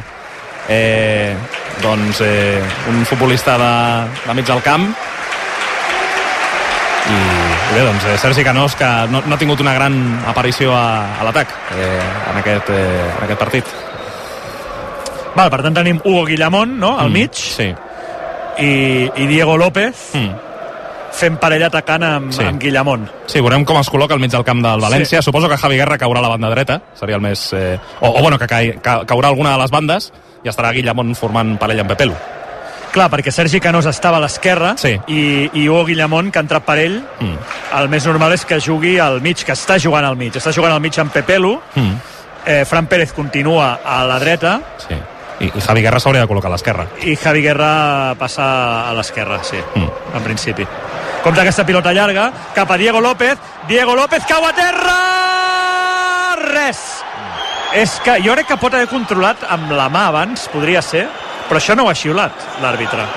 [0.70, 1.34] eh,
[1.82, 3.72] doncs, eh, un futbolista de,
[4.28, 4.86] de mig del camp
[7.06, 9.98] i, i bé, doncs eh, Sergi Canós que no, no ha tingut una gran
[10.30, 12.00] aparició a, a l'atac eh,
[12.32, 13.76] en, aquest, eh, en aquest partit
[15.36, 17.34] Val, per tant tenim Hugo Guillamón, no?, al Mm, mig.
[17.36, 17.68] Sí.
[18.64, 20.32] I, i Diego López Mm.
[21.16, 22.40] Fent parella atacant amb, Sí.
[22.42, 22.46] sí.
[22.48, 23.10] amb Guillamón.
[23.26, 25.22] Sí, veurem com es col·loca al mig del camp del València.
[25.22, 25.26] Sí.
[25.32, 27.52] Suposo que Javi Guerra caurà a la banda dreta, seria el més...
[27.54, 27.80] Eh...
[28.02, 30.12] O, o bueno, que cai, ca, caurà alguna de les bandes
[30.44, 32.14] i estarà Guillamón formant parella amb Pepelu.
[32.96, 34.94] Clar, perquè Sergi Canós estava a l'esquerra Sí.
[35.12, 37.36] i, i Hugo Guillamón, que ha entrat per ell, Mm.
[37.80, 40.32] el més normal és que jugui al mig, que està jugant al mig.
[40.36, 41.92] Està jugant al mig amb Pepelu, Mm.
[42.46, 44.96] eh, Fran Pérez continua a la dreta Sí.
[45.42, 46.86] I, I Javi Guerra s'hauria de col·locar a l'esquerra.
[47.04, 50.16] i Javi Guerra passa a l'esquerra, sí, Mm.
[50.16, 50.66] en principi.
[51.26, 54.98] Compte aquesta pilota llarga, cap a Diego López, Diego López cau a terra!
[56.38, 56.82] Res!
[57.74, 61.08] És que jo crec que pot haver controlat amb la mà abans, podria ser,
[61.50, 63.08] però això no ho ha xiulat, l'àrbitre.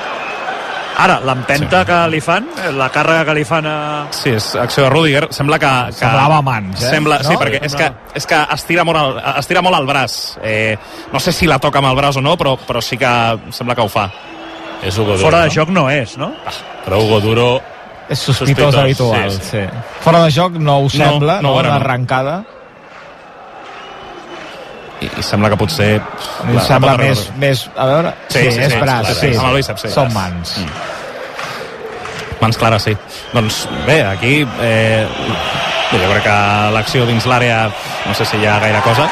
[1.05, 1.91] Ara, l'empenta sí.
[1.91, 2.49] que li fan,
[2.81, 3.77] la càrrega que li fan a...
[4.17, 5.29] Sí, és acció de Rudiger.
[5.37, 5.77] Sembla que...
[5.93, 6.97] que Semblava mans, eh?
[6.97, 7.29] Sembla, No?
[7.29, 10.19] Sí, perquè és que, és que estira, molt el, estira molt el braç.
[10.41, 10.79] Eh,
[11.13, 13.13] no sé si la toca amb el braç o no, però, però sí que
[13.53, 14.09] sembla que ho fa.
[14.81, 15.59] És Hugo Duro, Fora de no?
[15.61, 16.33] joc no és, no?
[16.87, 17.51] Però Hugo Duro...
[18.09, 19.65] és sospitós, Sospitós, habitual sí, sí,
[20.01, 21.75] fora de joc no ho sembla no, no, una no.
[21.77, 22.37] arrencada
[24.99, 25.91] I, i sembla que potser...
[26.01, 29.29] a mi em sembla més, més a veure, Sí, sí, sí, és braç, sí, sí,
[29.29, 29.93] sí, amb el bíceps, sí.
[29.95, 30.57] són mans
[32.39, 32.93] Mans clares, sí.
[33.33, 35.07] Doncs bé, aquí eh,
[35.91, 36.37] jo crec que
[36.75, 37.65] l'acció dins l'àrea
[38.07, 39.09] no sé si hi ha gaire cosa.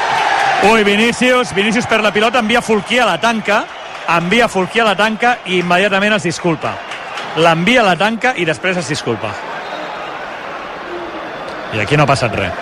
[0.71, 3.65] Ui, Vinícius, Vinícius per la pilota, envia Fulquí a la tanca,
[4.17, 6.77] envia Fulquí a la tanca i immediatament es disculpa.
[7.37, 9.31] L'envia a la tanca i després es disculpa.
[11.75, 12.53] I aquí no ha passat res.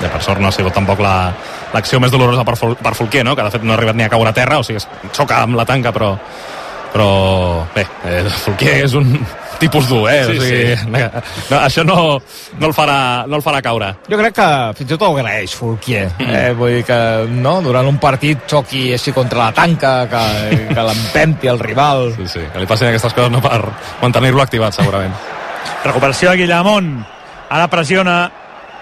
[0.00, 1.32] Ja, per sort no ha sigut tampoc la-
[1.74, 3.36] l'acció més dolorosa per, per Folquer, no?
[3.36, 5.42] que de fet no ha arribat ni a caure a terra, o sigui, es xoca
[5.42, 6.14] amb la tanca, però,
[6.92, 9.12] però bé, eh, Folquer és un
[9.62, 10.18] tipus dur, eh?
[10.26, 10.90] Sí, o sigui, sí.
[11.52, 11.96] No, això no,
[12.58, 12.98] no, el farà,
[13.30, 13.92] no el farà caure.
[14.10, 14.48] jo crec que
[14.80, 16.98] fins i tot ho agraeix Fulquier eh, vull dir que
[17.32, 20.22] no, durant un partit xoqui així contra la tanca que,
[20.74, 23.60] que l'empenti el rival Sí, sí, que li passin aquestes coses no per
[24.02, 25.14] mantenir-lo activat, segurament.
[25.84, 26.92] Recuperació de Guillamón.
[27.52, 28.16] Ara pressiona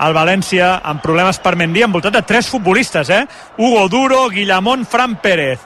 [0.00, 3.24] el València amb problemes per Mendy, envoltat de tres futbolistes, eh?
[3.58, 5.60] Hugo Duro, Guillamón, Fran Pérez.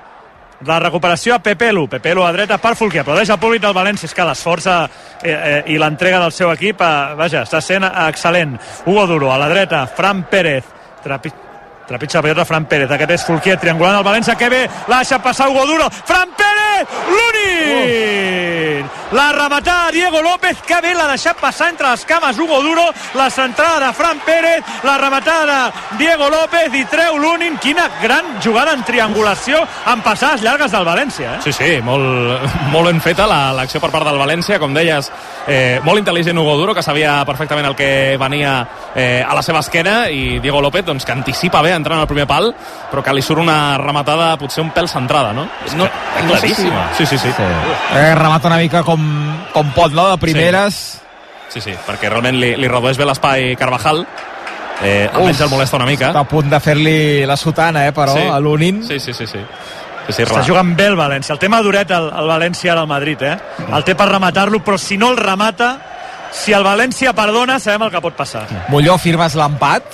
[0.67, 1.87] La recuperació a Pepelu.
[1.91, 3.03] Pepelu a dreta per Fulquier.
[3.05, 4.09] Aplaudeix el públic del València.
[4.09, 4.81] És que l'esforç eh,
[5.29, 8.57] eh, i l'entrega del seu equip, eh, vaja, està sent excel·lent.
[8.87, 9.85] Hugo Duro a la dreta.
[9.87, 10.65] Fran Pérez.
[11.05, 11.33] Trapi...
[11.85, 12.89] Trepitja la pilota Fran Pérez.
[12.97, 14.39] Aquest és Fulquier triangulant el València.
[14.41, 15.91] Que bé, la passar Hugo Duro.
[15.91, 17.01] Fran Pérez!
[17.13, 19.04] L'únic!
[19.15, 20.59] La rematada de Diego López.
[20.67, 22.83] Que bé, l'ha deixat passar entre les cames Hugo Duro.
[23.15, 24.65] La centrada de Fran Pérez.
[24.83, 27.61] La rematada de Diego López i treu l'únic.
[27.63, 31.37] Quina gran jugada en triangulació amb passades llargues del València.
[31.37, 31.43] Eh?
[31.45, 35.13] Sí, sí, molt, molt ben feta la- l'acció per part del València, com deies,
[35.47, 39.61] eh, molt intel·ligent Hugo Duro, que sabia perfectament el que venia eh, a la seva
[39.61, 42.51] esquena, i Diego López, doncs, que anticipa bé entrant al primer pal,
[42.91, 45.47] però que li surt una rematada potser un pèl centrada, no?
[45.77, 45.89] no,
[46.27, 46.89] claríssima.
[46.99, 47.31] Sí, sí, sí.
[47.31, 47.43] sí.
[47.95, 49.04] Eh, remata una mica com,
[49.53, 50.09] com pot, no?
[50.11, 51.01] De primeres.
[51.53, 54.01] Sí, sí, perquè realment li, li redueix bé l'espai Carvajal,
[54.83, 56.09] eh, almenys el molesta una mica.
[56.11, 56.97] Està a punt de fer-li
[57.29, 58.27] la sotana, eh, però, Sí.
[58.27, 58.83] a l'Unin.
[58.87, 59.39] Sí, sí, sí, sí.
[60.09, 61.33] sí, sí Està jugant bé el València.
[61.33, 63.37] El tema duret el, el València ara al Madrid, eh?
[63.71, 65.77] El té per rematar-lo, però si no el remata,
[66.33, 68.47] si el València perdona, sabem el que pot passar.
[68.69, 69.85] Molló, firmes l'empat?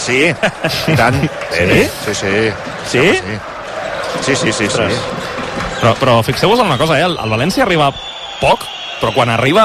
[0.00, 1.18] Sí, i tant.
[1.52, 1.82] Sí?
[2.06, 2.32] Sí, sí.
[2.88, 3.20] Sí?
[4.22, 4.88] Sí, sí, sí, sí.
[5.82, 7.04] Però, però fixeu-vos en una cosa, eh?
[7.04, 7.90] el, el València arriba
[8.42, 8.66] poc,
[9.00, 9.64] però quan arriba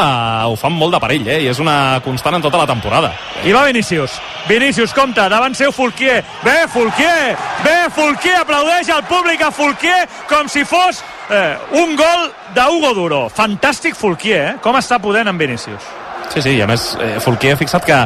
[0.49, 1.41] ho fan molt de perill, eh?
[1.45, 3.11] i és una constant en tota la temporada.
[3.45, 4.17] I va Vinícius.
[4.47, 6.23] Vinícius, compta, davant seu Fulquier.
[6.45, 7.35] Bé, Fulquier!
[7.65, 8.39] Bé, Fulquier!
[8.41, 13.21] Aplaudeix al públic a Fulquier com si fos eh, un gol d'Hugo Duro.
[13.29, 14.57] Fantàstic Fulquier, eh?
[14.63, 15.85] Com està podent en Vinícius.
[16.33, 17.97] Sí, sí, i a més, eh, Fulquier ha fixat que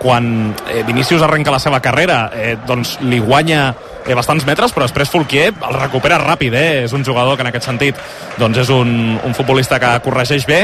[0.00, 3.68] quan eh, Vinícius arrenca la seva carrera, eh, doncs li guanya
[4.06, 6.84] eh, bastants metres, però després Fulquier el recupera ràpid, eh?
[6.86, 8.00] és un jugador que en aquest sentit
[8.40, 8.90] doncs és un,
[9.22, 10.60] un futbolista que corregeix bé,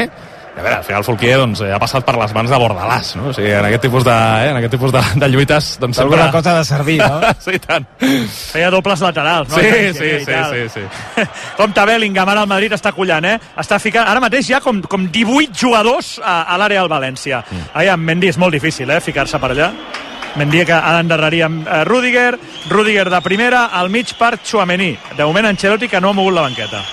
[0.55, 3.31] a veure, al final Fulquier doncs, eh, ha passat per les mans de Bordalàs, no?
[3.31, 6.19] O sigui, en aquest tipus de, eh, en aquest tipus de, de lluites doncs sempre...
[6.19, 7.31] Alguna cosa de servir, no?
[7.45, 7.87] sí, tant.
[7.97, 9.57] Feia dobles laterals, no?
[9.57, 10.53] Sí, sí, sí, tal.
[10.53, 11.25] sí, sí.
[11.57, 13.39] Compte Bellingham, ara el Madrid està collant, eh?
[13.63, 17.41] Està ficant, ara mateix hi ha com, com 18 jugadors a, a l'àrea del València.
[17.49, 17.73] Mm.
[17.81, 19.71] Allà amb Mendy és molt difícil, eh, ficar-se per allà.
[20.37, 22.37] Mendy que ha d'endarrerir amb eh, Rudiger,
[22.69, 24.93] Rudiger de primera, al mig per Chouameni.
[25.17, 26.85] De moment Ancelotti que no ha mogut la banqueta.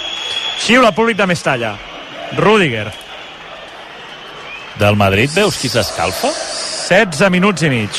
[0.60, 1.76] Xiula el públic de Mestalla.
[2.36, 2.88] Rudiger.
[4.80, 6.30] Del Madrid veus qui s'escalfa?
[6.32, 7.98] 16 minuts i mig.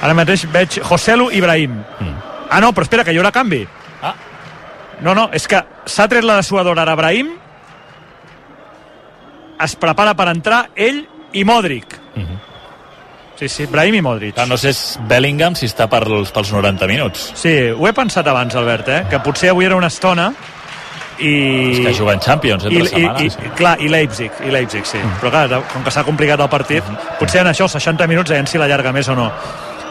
[0.00, 1.76] Ara mateix veig Joselu Ibrahim.
[2.00, 2.14] Mm.
[2.48, 3.62] Ah, no, però espera, que hi haurà canvi.
[4.00, 4.14] Ah.
[5.04, 7.34] No, no, és que s'ha tret la dessuadora ara Ibrahim,
[9.64, 12.00] es prepara per entrar ell i Modric.
[13.34, 14.38] Sí, sí, Brahim i Modric.
[14.38, 17.32] Ah, no sé si Bellingham si està per, pels 90 minuts.
[17.36, 19.00] Sí, ho he pensat abans, Albert, eh?
[19.10, 20.30] que potser avui era una estona
[21.18, 21.34] i...
[21.74, 23.22] És que juguen Champions entre I, i, setmana.
[23.22, 24.98] i, clar, i Leipzig, i Leipzig, sí.
[24.98, 25.20] Mm.
[25.22, 28.60] Però clar, com que s'ha complicat el partit, potser en això, 60 minuts, veiem si
[28.60, 29.30] l'allarga més o no.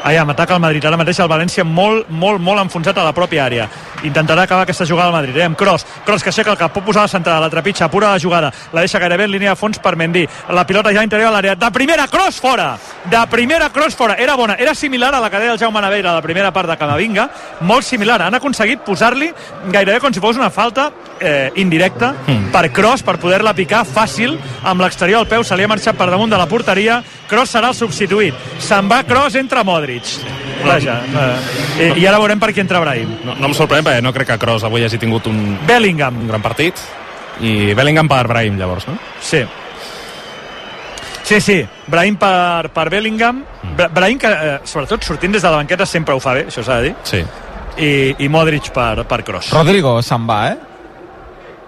[0.04, 0.84] Aviam, ataca el Madrid.
[0.84, 3.68] Ara mateix el València molt, molt, molt enfonsat a la pròpia àrea.
[4.04, 5.38] Intentarà acabar aquesta jugada al Madrid.
[5.38, 5.46] Eh?
[5.48, 5.86] Amb Cross.
[6.06, 6.74] Cross que aixeca el cap.
[6.76, 7.40] Pot posar la centrada.
[7.40, 7.88] La trepitja.
[7.90, 8.52] Pura la jugada.
[8.74, 10.26] La deixa gairebé en línia de fons per Mendy.
[10.52, 11.56] La pilota ja interior a l'àrea.
[11.56, 12.74] De primera, Cross fora!
[13.10, 14.18] De primera, Cross fora.
[14.20, 14.58] Era bona.
[14.60, 17.30] Era similar a la que deia el Jaume Naveira a la primera part de Camavinga.
[17.62, 18.22] Molt similar.
[18.28, 19.32] Han aconseguit posar-li
[19.72, 20.90] gairebé com si fos una falta
[21.20, 22.52] eh, indirecta mm.
[22.52, 25.48] per Cross, per poder-la picar fàcil amb l'exterior del peu.
[25.48, 27.00] Se li ha marxat per damunt de la porteria.
[27.32, 28.36] Cross serà el substituït.
[28.60, 29.64] Se'n va Cross, entra
[29.94, 30.66] Modric.
[30.66, 31.02] Vaja.
[31.80, 33.18] Eh, i, I ara veurem per qui entra Brahim.
[33.26, 36.22] No, no em sorprèn perquè no crec que Kroos avui hagi tingut un, Bellingham.
[36.24, 36.80] un gran partit
[37.42, 38.98] i Bellingham per Brahim llavors, no?
[39.22, 39.44] Sí.
[41.24, 43.44] Sí, sí, Brahim per, per Bellingham.
[43.78, 46.64] Bra Brahim, que eh, sobretot sortint des de la banqueta sempre ho fa bé, això
[46.66, 46.96] s'ha de dir.
[47.08, 47.24] Sí.
[47.78, 47.90] I,
[48.26, 49.50] i Modric per, per Kroos.
[49.56, 50.58] Rodrigo se'n va, eh?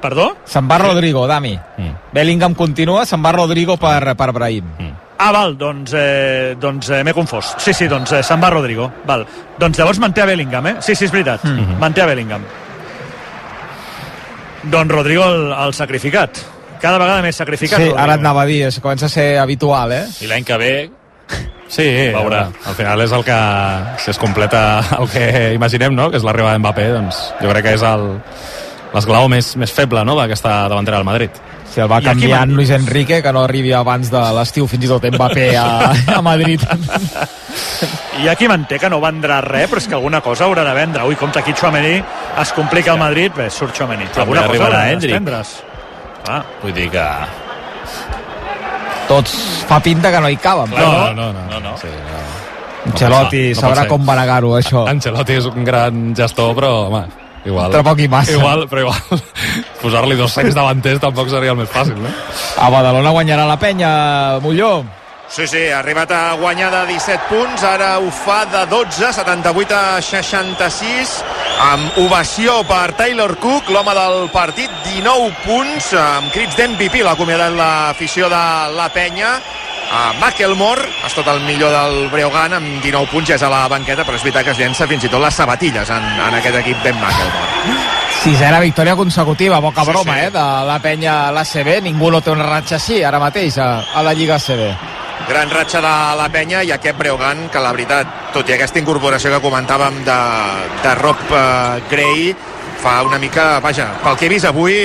[0.02, 0.36] Perdó?
[0.46, 1.56] Se'n va Rodrigo, Dami.
[1.78, 1.96] Mm.
[2.14, 4.68] Bellingham continua, se'n va Rodrigo per, per Brahim.
[4.78, 5.05] Mm.
[5.18, 7.54] Ah, val, doncs, eh, doncs eh, m'he confós.
[7.58, 8.90] Sí, sí, doncs eh, se'n va Rodrigo.
[9.08, 9.26] Val.
[9.58, 10.76] Doncs llavors manté a Bellingham, eh?
[10.82, 11.44] Sí, sí, és veritat.
[11.44, 11.78] Mm -hmm.
[11.80, 12.44] Manté a Bellingham.
[14.64, 16.38] Doncs Rodrigo el, el sacrificat.
[16.82, 17.78] Cada vegada més sacrificat.
[17.80, 18.04] Sí, Rodrigo.
[18.04, 20.06] ara et anava a dir, es comença a ser habitual, eh?
[20.22, 20.92] I l'any que ve
[21.68, 22.52] Sí, Veurà.
[22.68, 23.38] al final és el que
[23.98, 26.12] si es completa el que imaginem, no?
[26.12, 28.06] que és l'arribada d'Mbappé, doncs jo crec que és el
[28.94, 30.16] l'esglaó més, més feble no?
[30.16, 31.32] d'aquesta davantera del Madrid.
[31.76, 34.88] Si el va I canviant Luis Enrique, que no arribi abans de l'estiu, fins i
[34.88, 35.66] tot Mbappé a,
[36.16, 36.62] a Madrid.
[38.24, 41.04] I aquí manté que no vendrà res, però és que alguna cosa haurà de vendre.
[41.04, 41.98] Ui, compte aquí Chouameni,
[42.40, 44.08] es complica el Madrid, bé, surt Chouameni.
[44.24, 45.52] Alguna cosa haurà de vendre's.
[46.32, 47.04] Ah, Vull dir que...
[49.12, 49.36] Tots
[49.68, 50.72] fa pinta que no hi caben.
[50.72, 51.44] No, però no, no.
[51.52, 51.76] No, no.
[51.78, 52.24] Sí, no.
[52.94, 54.88] Ancelotti no sabrà com va negar-ho, això.
[54.90, 57.04] Ancelotti és un gran gestor, però home,
[57.46, 57.70] igual...
[57.70, 58.36] Entre poc i massa.
[58.36, 59.24] Igual, però igual
[59.84, 62.12] posar-li 200 davanters tampoc seria el més fàcil, no?
[62.60, 63.90] A Badalona guanyarà la penya,
[64.44, 64.76] Molló.
[65.28, 69.74] Sí, sí, ha arribat a guanyar de 17 punts, ara ho fa de 12, 78
[69.74, 71.16] a 66,
[71.66, 77.58] amb ovació per Taylor Cook, l'home del partit, 19 punts, amb crits d'MVP, l'ha acomiadat
[77.58, 78.44] l'afició de
[78.78, 79.34] la penya,
[79.92, 83.66] a Macklemore, ha estat el millor del Breogan amb 19 punts, ja és a la
[83.72, 86.58] banqueta, però és veritat que es llença fins i tot les sabatilles en, en aquest
[86.64, 87.84] equip d'en Macklemore.
[88.26, 90.20] Sisena victòria consecutiva, poca Sí, broma, sí.
[90.26, 91.76] eh, de la penya a l'ACB.
[91.86, 94.64] Ningú no té una ratxa així ara mateix a, a la Lliga ACB.
[95.30, 99.32] Gran ratxa de la penya i aquest Breogan, que la veritat, tot i aquesta incorporació
[99.36, 100.18] que comentàvem de,
[100.84, 102.34] de Rob eh, Gray,
[102.82, 104.76] fa una mica, vaja, pel que he vist avui,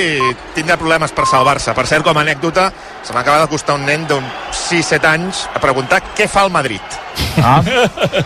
[0.55, 1.73] tindrà problemes per salvar-se.
[1.77, 2.69] Per cert, com a anècdota,
[3.03, 6.99] se m'acaba d'acostar un nen d'uns 6-7 anys a preguntar què fa el Madrid.
[7.41, 7.59] Ah.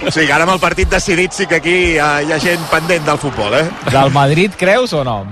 [0.05, 2.63] O sigui, ara amb el partit decidit sí que aquí hi ha, hi ha gent
[2.71, 3.65] pendent del futbol, eh?
[3.91, 5.23] Del Madrid, creus o no?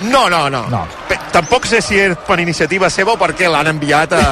[0.00, 0.62] No, no, no.
[0.70, 0.84] no.
[1.08, 4.22] Bé, tampoc sé si és per iniciativa seva o perquè l'han enviat a,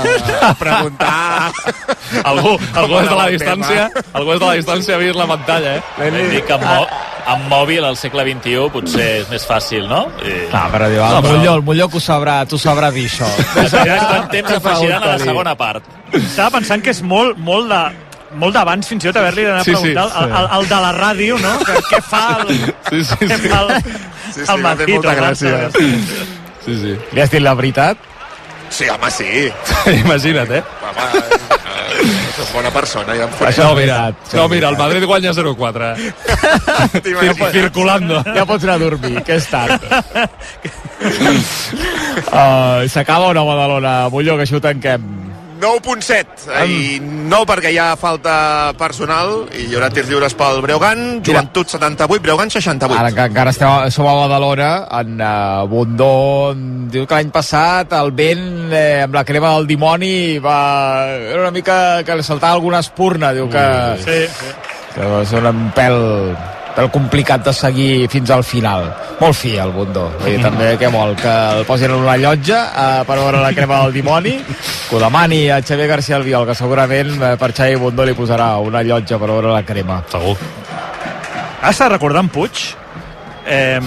[0.47, 1.51] a preguntar...
[2.23, 5.73] Algú, algú des de la distància, algú des de la distància ha vist la pantalla,
[5.81, 5.83] eh?
[5.99, 6.87] Vam dir que amb, mò-
[7.33, 10.05] amb mòbil al segle XXI potser és més fàcil, no?
[10.23, 10.37] I...
[10.55, 13.09] Ah, però diu, el No, però- Molló, el Molló que ho sabrà, t'ho sabrà dir,
[13.11, 13.27] això.
[13.57, 15.83] Quant temps afegiran a la segona part?
[16.15, 17.83] Estava pensant que és molt, molt de
[18.41, 20.17] molt d'abans fins i tot haver-li d'anar Sí, a sí, preguntar sí.
[20.23, 21.55] al, al, al de la ràdio, no?
[21.65, 22.53] Que, què fa el,
[22.91, 23.49] Sí, sí, sí.
[23.49, 25.71] fa el, Sí, sí, el Madrid molta o gràcia.
[26.67, 26.93] Sí, sí.
[27.15, 27.97] Li has dit la veritat?
[28.69, 29.49] Sí, home, sí.
[30.03, 30.63] Imagina't, eh?
[30.83, 33.29] Home, eh, és bona persona, ja.
[33.47, 34.01] Això no, mira,
[34.35, 35.93] no, mira, el Madrid guanya 0-4.
[37.01, 37.53] T'imagines?
[37.55, 38.19] Circulando.
[38.35, 39.87] Ja pots anar a dormir, que és tard.
[42.33, 45.07] uh, S'acaba una Badalona, Molló, que això ho tanquem.
[45.67, 51.21] 9.7 i no perquè hi ha falta personal i hi haurà tirs lliures pel Breugan
[51.27, 56.13] Joventut 78, Breugan 68 Ara que encara esteu, sou a Badalona, en uh, Bundó
[56.53, 60.59] em diu que l'any passat el vent eh, amb la crema del dimoni va...
[61.17, 61.77] Era una mica
[62.07, 63.67] que li saltava alguna espurna, diu que,
[64.07, 64.53] Sí, sí.
[64.95, 65.99] que és un pèl,
[66.77, 68.91] pèl complicat de seguir fins al final.
[69.21, 70.07] Molt fi, el Bundó.
[70.21, 71.15] Vull dir, també què vol?
[71.19, 74.37] Que el posin en una llotja eh, per veure la crema del dimoni?
[74.45, 78.53] Que ho demani a Xavier García Albiol, que segurament eh, per Xavi Bundó li posarà
[78.61, 80.03] una llotja per veure la crema.
[80.13, 80.37] Segur.
[81.63, 82.61] Has de recordar en Puig
[83.47, 83.81] eh,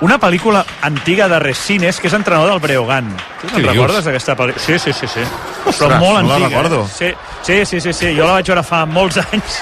[0.00, 3.12] una pel·lícula antiga de Resines que és entrenador del Breogán.
[3.40, 4.64] Tu te'n recordes d'aquesta pel·lícula?
[4.64, 5.22] Sí, sí, sí, sí.
[5.64, 6.48] Però Ostres, molt no la antiga.
[6.48, 6.82] recordo.
[7.00, 7.14] Eh?
[7.42, 9.60] Sí, sí, sí, sí, sí, jo la vaig veure fa molts anys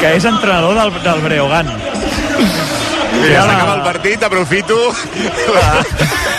[0.00, 1.70] que és entrenador del, del Breogán.
[3.18, 4.76] Mira, Ja s'acaba el partit, aprofito
[5.54, 5.70] la,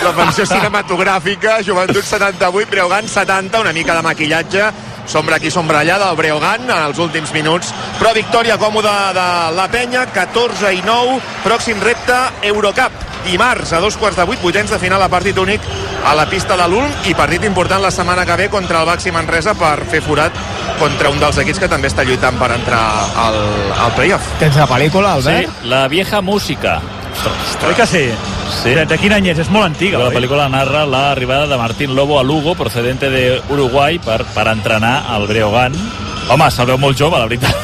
[0.06, 4.70] la pensió cinematogràfica, Joventut 78, Breogan 70, una mica de maquillatge,
[5.10, 9.26] sombra aquí, sombra allà del Breogan en els últims minuts, però victòria còmoda de
[9.58, 12.16] la penya, 14 i 9, pròxim repte,
[12.48, 12.92] Eurocup,
[13.26, 15.60] dimarts a dos quarts de vuit, vuitens de final a partit únic
[16.06, 19.12] a la pista de l'Ulm i partit important la setmana que ve contra el Baxi
[19.12, 20.32] Manresa per fer forat
[20.80, 22.80] contra un dels equips que també està lluitant per entrar
[23.26, 23.36] al,
[23.84, 24.24] al playoff.
[24.40, 25.64] Tens la pel·lícula, Sí, Albert?
[25.64, 26.80] la vieja música.
[27.68, 28.04] Oi que sí?
[28.62, 28.70] Sí.
[28.74, 29.38] De, de quin any és?
[29.44, 30.14] És molt antiga, La oi?
[30.16, 35.04] pel·lícula narra la arribada de Martín Lobo a Lugo, procedente de Uruguai, per, per entrenar
[35.12, 35.76] al Breogán.
[36.30, 37.54] Home, se'l veu molt jove, la veritat.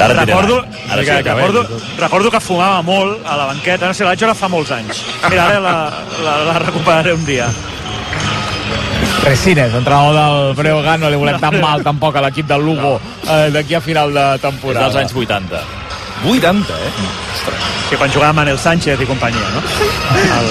[0.00, 0.56] Ara Recordo,
[0.90, 1.46] ara sí que, que acabem.
[1.46, 4.72] recordo, recordo que fumava molt a la banqueta, no sé, la vaig veure fa molts
[4.74, 5.04] anys.
[5.30, 5.74] Mira, ara la,
[6.24, 7.46] la, la recuperaré un dia.
[9.24, 13.48] Resines, entrenador del Breogán, no li volem tan mal tampoc a l'equip del Lugo eh,
[13.54, 14.88] d'aquí a final de És temporada.
[14.90, 15.62] dels anys 80.
[16.24, 16.90] 80, eh?
[17.88, 19.62] Sí, quan jugava Manel Sánchez i companyia, no?
[20.38, 20.50] El,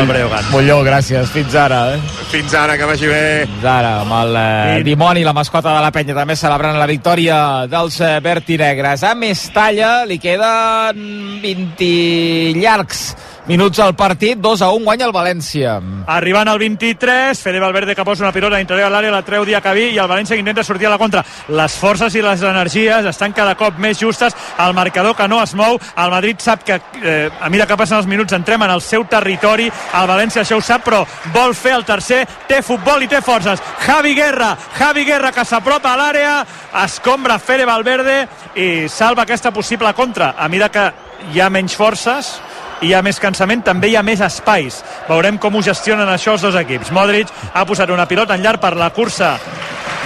[0.00, 0.44] el Breogán.
[0.50, 1.30] Molló, gràcies.
[1.32, 1.94] Fins ara.
[1.94, 2.00] Eh?
[2.32, 3.24] Fins ara, que vagi bé.
[3.44, 7.36] Fins ara, amb el eh, dimoni, la mascota de la penya, també celebrant la victòria
[7.68, 9.04] dels eh, vertinegres.
[9.04, 11.02] A Mestalla li queden
[11.42, 13.02] 20 llargs
[13.46, 15.74] minuts al partit, 2 a 1 guanya el València.
[16.06, 19.44] Arribant al 23, Fede Valverde que posa una pilota a l'interior de l'àrea, la treu
[19.44, 21.24] Diacabí i el València que intenta sortir a la contra.
[21.48, 25.54] Les forces i les energies estan cada cop més justes, el marcador que no es
[25.58, 28.82] mou, el Madrid sap que eh, a mesura que passen els minuts entrem en el
[28.84, 31.02] seu territori, el València això ho sap, però
[31.34, 33.62] vol fer el tercer, té futbol i té forces.
[33.86, 36.36] Javi Guerra, Javi Guerra que s'apropa a l'àrea,
[36.84, 38.22] escombra Fede Valverde
[38.54, 40.34] i salva aquesta possible contra.
[40.38, 40.86] A mesura que
[41.32, 42.36] hi ha menys forces,
[42.82, 44.82] hi ha més cansament, també hi ha més espais.
[45.08, 46.90] Veurem com ho gestionen això els dos equips.
[46.94, 49.36] Modric ha posat una pilota en llarg per la cursa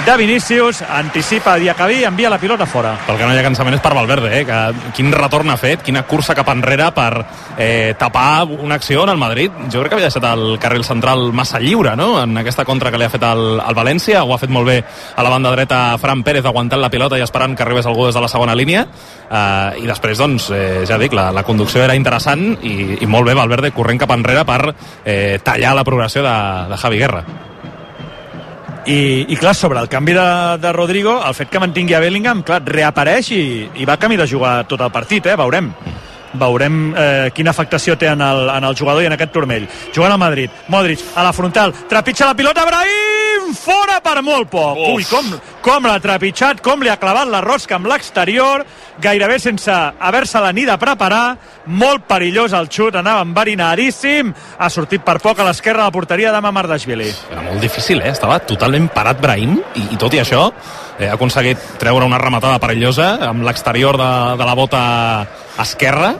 [0.05, 2.93] de Vinícius, anticipa Diacabí envia la pilota fora.
[3.07, 4.43] Pel que no hi ha cansament és per Valverde, eh?
[4.47, 7.25] que quin retorn ha fet, quina cursa cap enrere per
[7.59, 9.51] eh, tapar una acció en el Madrid.
[9.73, 13.01] Jo crec que havia deixat el carril central massa lliure, no?, en aquesta contra que
[13.01, 14.23] li ha fet el, el València.
[14.23, 17.25] Ho ha fet molt bé a la banda dreta Fran Pérez, aguantant la pilota i
[17.25, 18.87] esperant que arribés algú des de la segona línia.
[19.27, 23.27] Uh, I després, doncs, eh, ja dic, la, la conducció era interessant i, i molt
[23.27, 24.61] bé Valverde corrent cap enrere per
[25.05, 26.39] eh, tallar la progressió de,
[26.71, 27.27] de Javi Guerra.
[28.87, 30.29] I, i clar, sobre el canvi de,
[30.63, 33.43] de Rodrigo, el fet que mantingui a Bellingham, clar, reapareix i,
[33.83, 35.37] i va camí de jugar tot el partit, eh?
[35.39, 35.73] veurem
[36.37, 39.69] veurem eh, quina afectació té en el, en el jugador i en aquest turmell.
[39.95, 43.16] Jugant al Madrid, Modric a la frontal, trepitja la pilota, Brahim!
[43.55, 44.79] Fora per molt poc!
[44.81, 44.97] Uf.
[44.97, 45.29] Ui, com,
[45.63, 48.65] com l'ha trepitjat, com li ha clavat la rosca amb l'exterior,
[49.03, 51.37] gairebé sense haver-se-la ni de preparar,
[51.67, 56.33] molt perillós el xut, anava enverinadíssim, ha sortit per poc a l'esquerra de la porteria
[56.35, 57.11] de Mamardashvili.
[57.31, 58.15] Era molt difícil, eh?
[58.17, 60.49] Estava totalment parat Brahim i, i tot i això
[60.99, 64.83] eh, ha aconseguit treure una rematada perillosa amb l'exterior de, de la bota
[65.63, 66.15] esquerra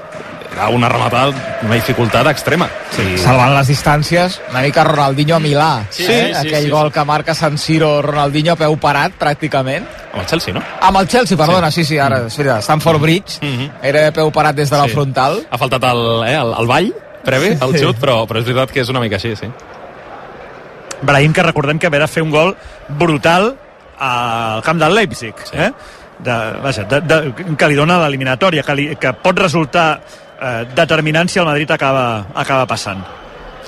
[0.57, 2.67] era una rematada d'una dificultat extrema.
[2.97, 3.05] Sí.
[3.21, 5.71] Salvant les distàncies, una mica Ronaldinho a Milà.
[5.91, 6.07] Sí, eh?
[6.09, 6.71] sí, sí, Aquell sí.
[6.73, 9.85] gol que marca San Siro, Ronaldinho a peu parat, pràcticament.
[10.15, 10.63] Amb el Chelsea, no?
[10.81, 12.65] Amb el Chelsea, perdona, sí, sí, ara, és veritat.
[12.65, 13.39] Stamford Bridge,
[13.83, 14.95] era de peu parat des de la Sí.
[14.97, 15.43] frontal.
[15.51, 16.95] Ha faltat el, eh, el, el ball
[17.25, 17.85] previ, el Sí.
[17.85, 19.47] xut, però, però és veritat que és una mica així, sí.
[21.03, 22.57] Brahim, que recordem que ve de fer un gol
[22.89, 23.57] brutal
[23.99, 25.57] al camp del Leipzig, sí.
[25.57, 25.73] eh?
[26.19, 26.33] De,
[26.63, 30.01] vaja, de, de, que li dona l'eliminatòria, que, li, que pot resultar
[30.41, 33.05] eh, determinant si el Madrid acaba, acaba passant.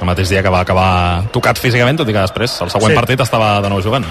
[0.00, 2.98] El mateix dia que va acabar tocat físicament, tot i que després, el següent Sí.
[3.00, 4.04] partit estava de nou jugant.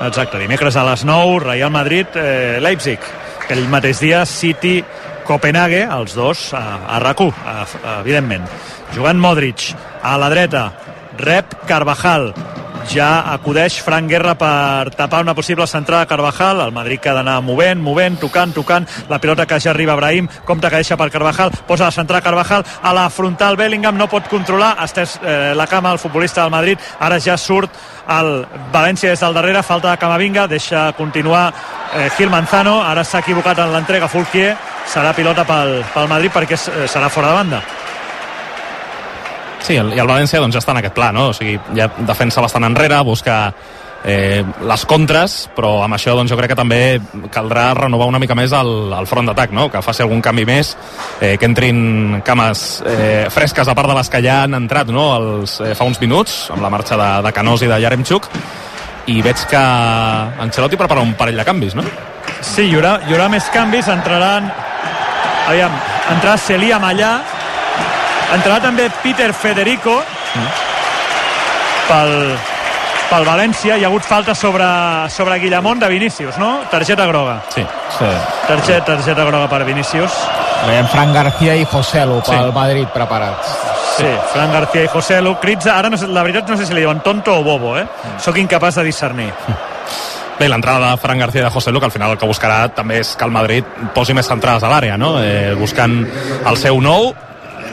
[0.00, 2.98] Exacte, dimecres a les 9, Real Madrid, eh, Leipzig.
[3.44, 4.84] Aquell mateix dia, City,
[5.24, 8.44] Copenhague, els dos a, a RAC1, a, a, evidentment.
[8.94, 10.72] Jugant Modric, a la dreta,
[11.18, 12.32] rep Carvajal,
[12.90, 17.40] ja acudeix Frank Guerra per tapar una possible centrada Carvajal, el Madrid que ha d'anar
[17.42, 21.52] movent, movent, tocant, tocant, la pilota que ja arriba Brahim, compte que deixa per Carvajal,
[21.66, 23.56] posa la centrada Carvajal, a la frontal.
[23.56, 27.70] Bellingham no pot controlar, estès eh, la cama el futbolista del Madrid, ara ja surt
[28.08, 31.52] el València des del darrere, falta de Camavinga, deixa continuar
[31.94, 34.08] eh, Gil Manzano, ara s'ha equivocat en l'entrega.
[34.08, 34.54] Fulquier,
[34.86, 37.64] serà pilota pel, pel Madrid perquè eh, serà fora de banda.
[39.64, 41.30] Sí, i el València doncs, ja està en aquest pla, no?
[41.30, 43.38] O sigui, ja defensa bastant enrere, busca
[44.04, 46.80] eh, les contres, però amb això doncs, jo crec que també
[47.32, 49.70] caldrà renovar una mica més el, el front d'atac, no?
[49.72, 50.74] que faci algun canvi més,
[51.20, 55.06] eh, que entrin cames eh, fresques a part de les que ja han entrat no?
[55.16, 58.28] Els, eh, fa uns minuts, amb la marxa de, de Canós i de Yaremchuk,
[59.08, 59.62] i veig que
[60.44, 61.84] Ancelotti prepara un parell de canvis, no?
[62.44, 64.52] Sí, hi haurà, hi haurà més canvis, entraran
[65.48, 65.72] aviam,
[66.12, 67.14] entrarà Celia Mallà
[68.34, 69.98] entrarà també Peter Federico
[71.88, 72.14] pel,
[73.10, 74.66] pel València hi ha hagut falta sobre,
[75.12, 76.56] sobre Guillamón de Vinícius, no?
[76.70, 77.64] Targeta groga sí.
[77.98, 78.10] sí.
[78.48, 80.16] targeta, targeta groga per Vinícius
[80.64, 82.52] Veiem Fran García i Joselu pel Sí.
[82.56, 83.50] Madrid preparats.
[83.98, 85.34] Sí, Fran García i José Lu.
[85.42, 87.84] Crits, ara no sé, la veritat no sé si li diuen tonto o bobo, eh?
[88.18, 89.28] Sóc incapaç de discernir.
[90.38, 92.70] Bé, l'entrada de Fran García i de José Lu, que al final el que buscarà
[92.74, 95.18] també és que el Madrid posi més centrades a l'àrea, no?
[95.20, 95.98] Eh, buscant
[96.48, 97.12] el seu nou,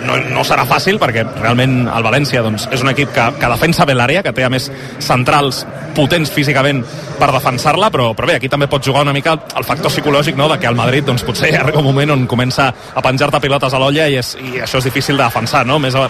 [0.05, 3.85] no, no serà fàcil perquè realment el València doncs, és un equip que, que defensa
[3.85, 4.69] bé l'àrea, que té a més
[5.03, 5.63] centrals
[5.95, 6.83] potents físicament
[7.19, 10.47] per defensar-la, però, però bé, aquí també pot jugar una mica el factor psicològic no?
[10.49, 13.79] de que el Madrid doncs, potser arriba un moment on comença a penjar-te pilotes a
[13.81, 15.77] l'olla i, és, i això és difícil de defensar, no?
[15.79, 16.07] més a-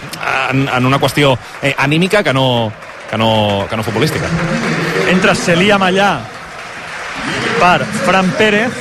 [0.51, 2.71] en, en una qüestió eh, anímica que no,
[3.09, 4.29] que no, que no futbolística.
[5.09, 6.13] Entra Celia Mallà
[7.59, 8.71] per Fran Pérez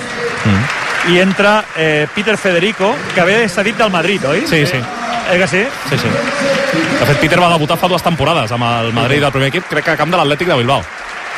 [1.11, 4.42] i entra eh, Peter Federico, que ve cedit del Madrid, oi?
[4.46, 4.78] Sí, sí.
[5.30, 5.64] Eh que sí?
[5.88, 6.08] Sí, sí.
[6.08, 9.84] De fet, Peter va debutar fa dues temporades amb el Madrid del primer equip, crec
[9.84, 10.82] que a camp de l'Atlètic de Bilbao,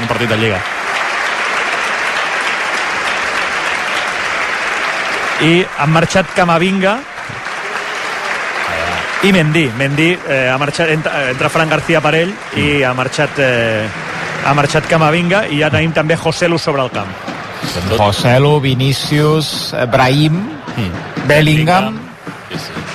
[0.00, 0.62] un partit de Lliga.
[5.42, 6.98] i han marxat Camavinga
[9.22, 9.68] i Mendy.
[9.78, 13.86] Mendy eh, ha marxat, entra, entra Fran García per ell i ha marxat eh,
[14.42, 17.10] ha marxat Camavinga i ja tenim també José Lu sobre el camp.
[17.96, 20.42] Joselu, Vinícius, eh, Brahim,
[21.30, 22.00] Bellingham...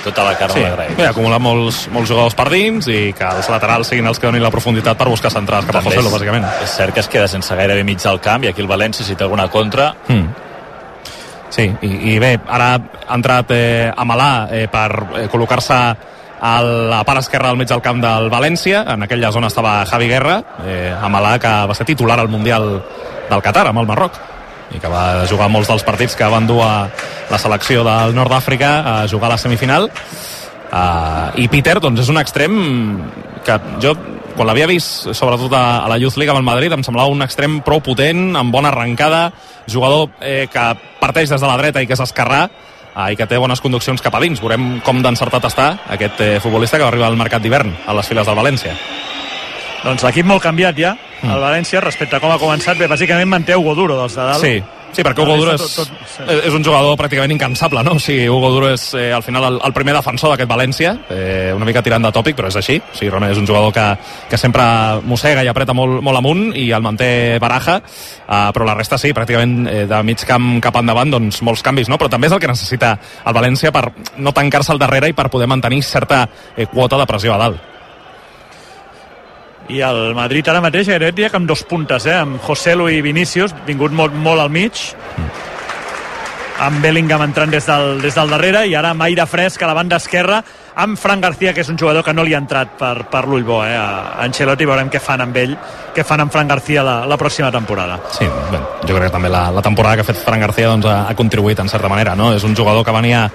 [0.08, 0.96] Tota la carn Sí, a la graella.
[0.96, 4.26] bé, ha acumulat molts, molts jugadors per dins i que els laterals siguin els que
[4.26, 6.46] donin la profunditat per buscar centrals cap a També Lu, és- bàsicament.
[6.64, 9.14] És cert que es queda sense gairebé mig del camp i aquí el València, si
[9.14, 10.28] té alguna contra, Mm.
[11.50, 15.78] Sí, i, i bé, ara ha entrat eh, Amalà eh, per eh, col·locar-se
[16.40, 20.06] a la part esquerra del mig del camp del València, en aquella zona estava Javi
[20.08, 20.36] Guerra,
[20.66, 22.68] eh, Amalà que va ser titular al Mundial
[23.30, 24.12] del Qatar amb el Marroc
[24.74, 26.88] i que va jugar molts dels partits que van dur a
[27.30, 29.88] la selecció del nord d'Àfrica a jugar a la semifinal
[30.68, 32.56] Uh, I Peter, doncs, és un extrem
[33.46, 33.94] que jo,
[34.36, 37.24] quan l'havia vist, sobretot a, a la Youth League amb el Madrid, em semblava un
[37.24, 39.30] extrem prou potent, amb bona arrencada,
[39.70, 40.66] jugador eh, que
[41.00, 42.42] parteix des de la dreta i que és esquerrà,
[42.92, 44.42] uh, i que té bones conduccions cap a dins.
[44.44, 48.12] Veurem com d'encertat està aquest eh, futbolista que va arribar al mercat d'hivern a les
[48.12, 48.76] files del València.
[49.86, 53.56] doncs l'equip molt canviat ja el València respecte a com ha començat bé, bàsicament manté
[53.56, 54.56] Hugo Duro dels de dalt Sí,
[54.90, 57.92] Sí, perquè Hugo Duro és, Tot- tot- és un jugador pràcticament incansable, no?
[57.98, 61.52] O sigui, Hugo Duro és eh, al final el, el primer defensor d'aquest València, eh,
[61.54, 62.78] una mica tirant de tòpic, però és així.
[62.80, 63.84] O sigui, realment és un jugador que,
[64.30, 64.64] que sempre
[65.04, 69.12] mossega i apreta molt, molt amunt i el manté baraja, eh, però la resta sí,
[69.12, 72.00] pràcticament eh, de mig camp cap endavant, doncs molts canvis, no?
[72.00, 72.96] Però també és el que necessita
[73.26, 76.24] el València per no tancar-se al darrere i per poder mantenir certa
[76.56, 77.67] eh, quota de pressió a dalt.
[79.68, 82.16] I el Madrid ara mateix gairebé diria que amb dos puntes, eh?
[82.16, 84.80] amb Joselu i Vinícius, vingut molt, molt al mig,
[86.58, 89.76] amb Bellingham entrant des del, des del darrere i ara amb aire fresc a la
[89.78, 90.40] banda esquerra
[90.78, 93.44] amb Fran García, que és un jugador que no li ha entrat per, per l'ull
[93.46, 93.74] bo eh?
[93.76, 95.54] a Ancelotti, veurem què fan amb ell
[95.94, 99.30] què fan amb Fran García la, la pròxima temporada Sí, bé, jo crec que també
[99.30, 102.16] la, la temporada que ha fet Fran García doncs, ha, ha contribuït en certa manera,
[102.18, 102.32] no?
[102.34, 103.26] És un jugador que venia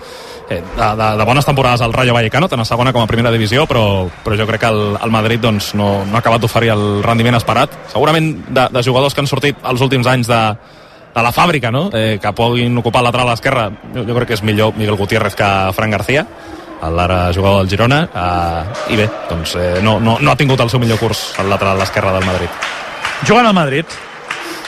[0.49, 3.31] eh, de, de, de bones temporades al Rayo Vallecano, tant a segona com a primera
[3.31, 6.73] divisió, però, però jo crec que el, el Madrid doncs, no, no ha acabat d'oferir
[6.75, 7.75] el rendiment esperat.
[7.93, 10.41] Segurament de, de jugadors que han sortit els últims anys de,
[11.13, 11.89] de la fàbrica, no?
[11.93, 15.37] eh, que puguin ocupar lateral a l'esquerra, jo, jo crec que és millor Miguel Gutiérrez
[15.37, 16.25] que Fran García,
[16.83, 20.71] l'ara jugador del Girona, eh, i bé, doncs eh, no, no, no ha tingut el
[20.73, 22.49] seu millor curs al lateral a l'esquerra del Madrid.
[23.27, 23.85] jugant al Madrid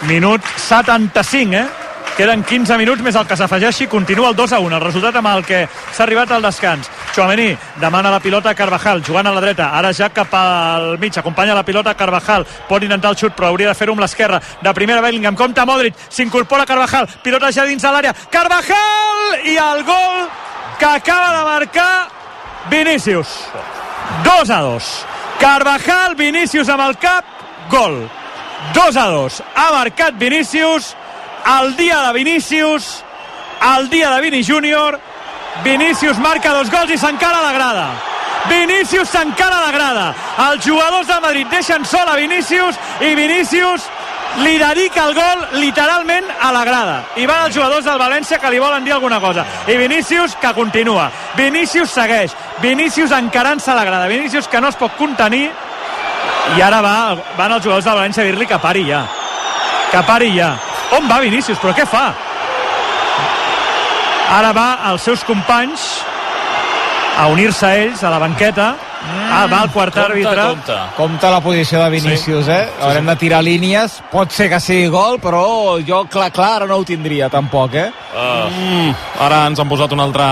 [0.08, 1.85] minut 75 eh?
[2.16, 3.88] Queden 15 minuts més el que s'afegeixi.
[3.92, 6.90] Continua el 2 a 1, el resultat amb el que s'ha arribat al descans.
[7.16, 7.50] Chouameni
[7.82, 9.70] demana la pilota a Carvajal, jugant a la dreta.
[9.78, 13.52] Ara ja cap al mig, acompanya la pilota a Carvajal, pot intentar el xut però
[13.52, 15.36] hauria de fer-ho amb l'esquerra, de primera Bellingham.
[15.36, 17.10] Compta Modric, s'incorpora Carvajal.
[17.24, 19.42] Pilota ja dins de l'àrea, Carvajal!
[19.44, 20.28] I el gol
[20.80, 22.08] que acaba de marcar
[22.70, 23.28] Vinícius.
[24.24, 25.06] 2 a 2
[25.40, 27.26] Carvajal, Vinícius amb el cap.
[27.70, 28.06] Gol.
[28.74, 30.96] 2 a 2 ha marcat Vinícius
[31.46, 33.04] el dia de Vinícius
[33.78, 35.00] el dia de Vini Júnior.
[35.64, 37.86] Vinícius marca dos gols i s'encara la grada
[38.50, 40.08] Vinícius s'encara la grada
[40.50, 43.88] els jugadors de Madrid deixen sol a Vinícius i Vinícius
[44.44, 48.52] li dedica el gol literalment a la grada i van els jugadors del València que
[48.52, 49.46] li volen dir alguna cosa.
[49.68, 51.10] I Vinícius que continua.
[51.38, 52.36] Vinícius segueix.
[52.60, 55.48] Vinícius encarant-se a la grada Vinícius que no es pot contenir.
[56.58, 59.06] I ara va, van els jugadors del València a dir-li que pari ja.
[59.94, 60.56] Que pari ja
[60.98, 61.60] on va Vinícius?
[61.62, 62.08] però què fa?
[64.36, 65.84] ara va als seus companys
[67.18, 68.74] a unir-se a ells a la banqueta
[69.32, 70.78] ah, va el quart compte, àrbitre compte.
[70.98, 72.52] Compte la posició de Vinícius, Sí.
[72.52, 72.68] eh?
[72.82, 74.02] Haurem de tirar línies.
[74.12, 77.92] Pot ser que sigui gol, però jo clar, clar, ara no ho tindria tampoc, eh?
[78.16, 78.50] Uh.
[78.50, 80.28] Mm, ara ens han posat una altra,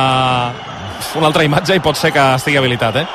[1.15, 3.05] una altra imatge i pot ser que estigui habilitat, eh?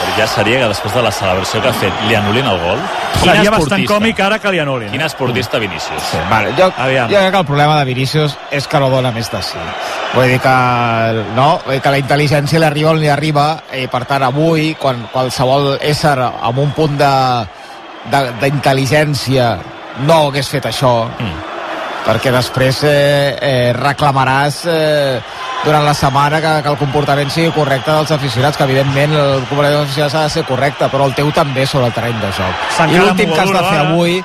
[0.00, 2.78] Però ja seria que després de la celebració que ha fet li anul·lin el gol.
[3.20, 6.02] seria bastant còmic ara que li anul·lin Quin esportista Vinícius.
[6.10, 7.10] Sí, vale, jo, Aviam.
[7.10, 9.58] jo crec que el problema de Vinícius és que no dona més de sí.
[10.14, 10.54] Vull dir que,
[11.36, 14.74] no, vull dir que la intel·ligència li arriba on li arriba i per tant avui,
[14.80, 17.46] quan qualsevol ésser amb un punt de-
[18.10, 19.56] de- d'intel·ligència
[20.06, 21.49] no hagués fet això, mm.
[22.06, 25.20] Perquè després eh, eh, reclamaràs eh,
[25.64, 29.76] durant la setmana que, que el comportament sigui correcte dels aficionats, que evidentment el comportament
[29.76, 32.68] dels aficionats ha de ser correcte, però el teu també sobre el terreny de joc.
[32.86, 34.20] I l'últim que has de fer Duro, avui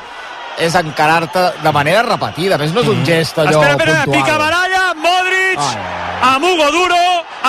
[0.65, 2.55] és encarar-te de manera repetida.
[2.55, 4.23] A més, no és un gest allò espera, espera, puntual.
[4.23, 5.87] pica baralla Modric Ai,
[6.31, 7.01] amb Hugo Duro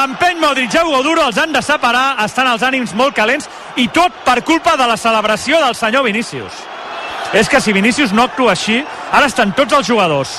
[0.03, 3.89] empeny Modric a Hugo Duro els han de separar, estan els ànims molt calents i
[3.89, 6.65] tot per culpa de la celebració del senyor Vinícius
[7.33, 10.39] és que si Vinícius no actua així ara estan tots els jugadors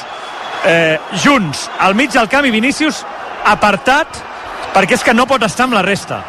[0.65, 3.03] eh, junts al mig del camp i Vinícius
[3.45, 4.21] apartat
[4.75, 6.21] perquè és que no pot estar amb la resta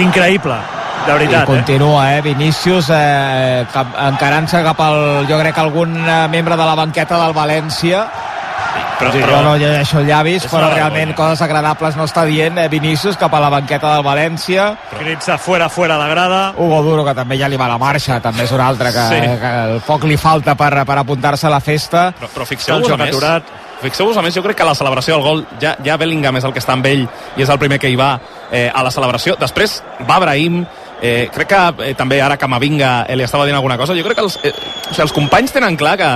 [0.00, 0.58] increïble
[1.04, 1.46] de I veritat, eh?
[1.46, 2.20] continua, eh?
[2.24, 3.66] Vinícius eh,
[4.08, 5.26] encarant-se cap al...
[5.28, 8.06] Jo crec que algun eh, membre de la banqueta del València
[8.98, 11.16] Però, Sí, però, jo no llegeixo llavis, És però realment vergonya.
[11.16, 14.68] coses agradables no està dient eh, Vinícius cap a la banqueta del València
[14.98, 18.20] crits de fora, fora la grada Hugo Duro, que també ja li va la marxa
[18.20, 19.20] també és un altre que, Sí.
[19.40, 22.96] que el poc li falta per, per apuntar-se a la festa Però, però fixeu-vos, a
[22.96, 23.42] més, aturat.
[23.82, 26.52] fixeu-vos, a més, jo crec que la celebració del gol, ja, ja Bellingham és el
[26.54, 27.04] que està amb ell
[27.36, 28.18] i és el primer que hi va
[28.50, 29.34] eh, a la celebració.
[29.40, 30.64] Després va Brahim,
[31.02, 33.92] eh, crec que eh, també ara Camavinga eh, li estava dient alguna cosa.
[33.94, 36.10] Jo crec que els, eh, o sigui, els companys tenen clar que,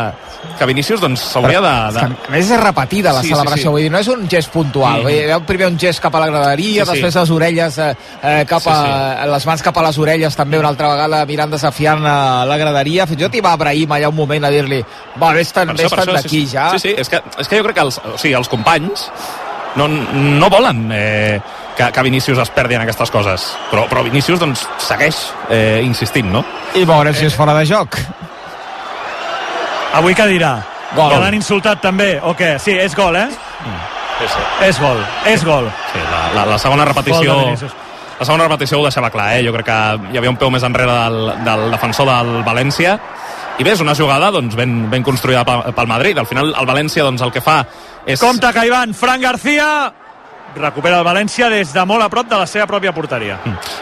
[0.59, 1.73] que Vinícius doncs, s'hauria de...
[1.95, 2.03] De...
[2.05, 3.73] a més és repetida la Sí, sí, celebració, sí.
[3.75, 5.07] vull dir, no és un gest puntual, Mm.
[5.07, 6.93] vull dir, primer un gest cap a la graderia, Sí, sí.
[6.93, 7.89] després les orelles eh,
[8.23, 11.51] eh, cap Sí, a, les mans cap a les orelles també una altra vegada mirant
[11.51, 14.83] desafiant a la graderia, fins i tot hi va Brahim allà un moment a dir-li,
[15.21, 17.87] va, vés-te'n vés d'aquí sí, ja Sí, sí, és que, és que jo crec que
[17.89, 19.09] els, o sigui, els companys
[19.77, 21.41] no, no volen eh,
[21.77, 23.45] que, que Vinícius es perdi en aquestes coses.
[23.71, 25.21] Però, però Vinícius doncs, segueix
[25.51, 26.43] eh, insistint, no?
[26.75, 28.01] i veurem si és fora de joc
[29.95, 30.57] avui què dirà?
[30.97, 31.13] Gol.
[31.13, 32.57] Que l'han insultat també, o què?
[32.63, 33.29] Sí, és gol, eh?
[34.19, 34.47] sí, sí.
[34.69, 35.69] És gol, és gol.
[35.93, 37.37] Sí, la, la, la segona repetició...
[38.19, 39.45] La segona repetició ho deixava clar, eh?
[39.47, 39.75] Jo crec que
[40.11, 42.97] hi havia un peu més enrere del, del defensor del València
[43.59, 46.19] i bé, és una jugada doncs, ben, ben construïda pel, pel Madrid.
[46.19, 47.61] Al final el València doncs, el que fa
[48.07, 48.19] és...
[48.19, 49.69] Compte que hi van, Fran García
[50.57, 53.39] recupera el València des de molt a prop de la seva pròpia porteria.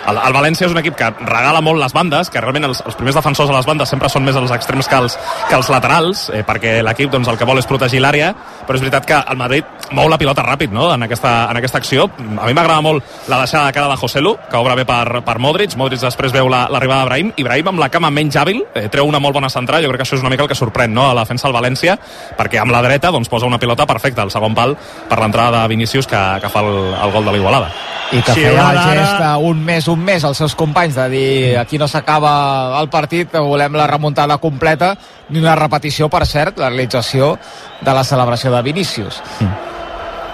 [0.07, 2.99] El, el València és un equip que regala molt les bandes, que realment els, els
[2.99, 6.27] primers defensors a les bandes sempre són més els extrems que els, que els laterals,
[6.35, 8.33] eh, perquè l'equip doncs, el que vol és protegir l'àrea,
[8.67, 10.91] però és veritat que el Madrid mou la pilota ràpid no?
[10.95, 12.09] en, aquesta, en aquesta acció.
[12.17, 15.39] A mi m'agrada molt la deixada de cara de Joselu, que obre bé per, per
[15.43, 19.09] Modric, Modric després veu l'arribada la, d'Ibrahim, Ibrahim amb la cama menys hàbil, eh, treu
[19.09, 21.09] una molt bona central, jo crec que això és una mica el que sorprèn no?
[21.11, 21.97] a la defensa del València,
[22.39, 24.77] perquè amb la dreta doncs, posa una pilota perfecta al segon pal
[25.09, 27.71] per l'entrada de Vinícius que, que fa el, el gol de l'Igualada.
[28.15, 31.31] I que sí, feia el gest un mes, un mes als seus companys de dir
[31.59, 34.95] aquí no s'acaba el partit, volem la remuntada completa,
[35.29, 37.35] ni una repetició, per cert, la realització
[37.81, 39.23] de la celebració de Vinícius.
[39.41, 39.75] Mm.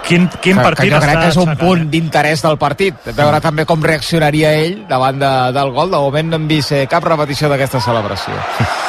[0.03, 1.89] Quin, quin que, partit que jo crec que és un punt eh?
[1.93, 6.41] d'interès del partit veure també com reaccionaria ell davant de, del gol de moment no
[6.41, 8.35] hem vist eh, cap repetició d'aquesta celebració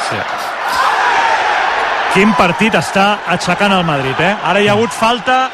[0.09, 0.19] sí.
[2.15, 4.35] Quin partit està aixecant el Madrid, eh?
[4.47, 5.49] Ara hi ha hagut falta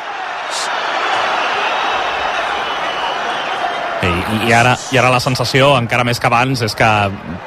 [4.07, 6.89] I, i, ara, I ara la sensació, encara més que abans, és que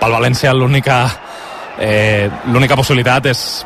[0.01, 0.99] pel València l'única
[1.79, 3.65] eh, l'única possibilitat és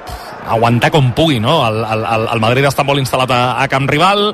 [0.48, 1.60] aguantar com pugui, no?
[1.66, 4.30] El, el, el Madrid està molt instal·lat a, a camp rival,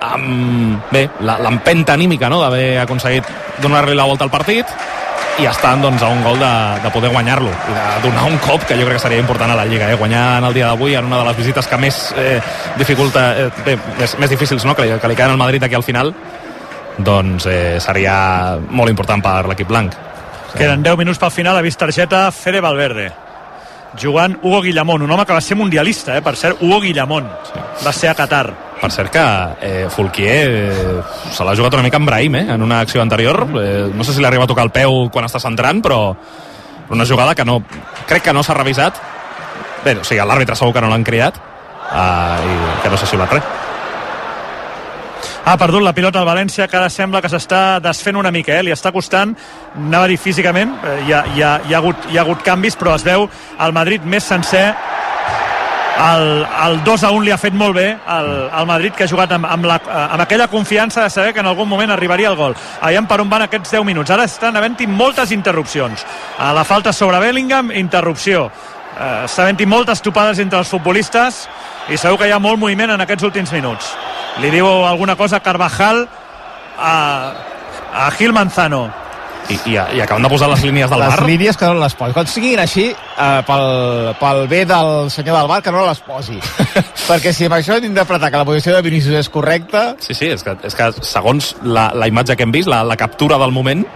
[0.00, 2.40] amb, bé, l'empenta anímica no?
[2.42, 3.26] d'haver aconseguit
[3.62, 4.66] donar-li la volta al partit
[5.38, 6.50] i estan doncs, a un gol de,
[6.82, 9.58] de poder guanyar-lo i de donar un cop que jo crec que seria important a
[9.58, 9.98] la Lliga eh?
[9.98, 12.40] guanyar en el dia d'avui en una de les visites que més eh,
[12.78, 14.74] dificulta eh, bé, més, més difícils no?
[14.74, 16.14] que, li, que li queden al Madrid aquí al final
[16.98, 19.96] doncs eh, seria molt important per l'equip blanc
[20.54, 23.10] Queden 10 minuts pel final, ha vist targeta Fede Valverde
[23.96, 26.22] jugant Hugo Guillamón, un home que va ser mundialista, eh?
[26.22, 27.60] per cert, Hugo Guillamón sí.
[27.86, 28.46] va ser a Qatar.
[28.80, 29.24] Per cert que
[29.60, 32.46] eh, Fulquier eh, se l'ha jugat una mica amb Brahim, eh?
[32.54, 33.46] en una acció anterior.
[33.60, 36.02] Eh, no sé si li arriba a tocar el peu quan està centrant, però
[36.90, 37.62] una jugada que no...
[38.08, 39.00] Crec que no s'ha revisat.
[39.84, 43.34] Bé, o sigui, l'àrbitre segur que no l'han criat eh, i que no s'ha xiulat
[43.38, 43.56] res.
[45.48, 48.66] Ha perdut la pilota al València, que ara sembla que s'està desfent una mica, eh?
[48.66, 49.30] li està costant,
[49.78, 52.44] anava a dir físicament, eh, hi, ha, hi, ha, hi, ha hagut, hi ha hagut
[52.44, 53.24] canvis, però es veu
[53.64, 54.66] el Madrid més sencer,
[56.04, 58.28] el, el 2 a 1 li ha fet molt bé al,
[58.60, 61.48] al Madrid que ha jugat amb, amb, la, amb aquella confiança de saber que en
[61.48, 62.54] algun moment arribaria el gol.
[62.84, 64.12] Aviam per on van aquests 10 minuts.
[64.12, 66.04] Ara estan havent-hi moltes interrupcions.
[66.38, 68.50] A la falta sobre Bellingham, interrupció
[68.98, 71.46] eh, està havent-hi moltes topades entre els futbolistes
[71.88, 73.92] i segur que hi ha molt moviment en aquests últims minuts.
[74.42, 76.04] Li diu alguna cosa Carvajal
[76.78, 76.94] a,
[77.94, 78.88] a Gil Manzano.
[79.48, 81.94] I, i, i acaben de posar les línies del les bar línies que no les
[81.96, 82.12] posi.
[82.12, 86.36] Quan siguin així eh, pel, pel bé del senyor del bar que no les posi.
[87.08, 90.28] Perquè si amb això hem d'interpretar que la posició de Vinícius és correcta Sí, sí,
[90.34, 93.54] és que, és que segons la, la imatge que hem vist, la, la captura del
[93.56, 93.86] moment,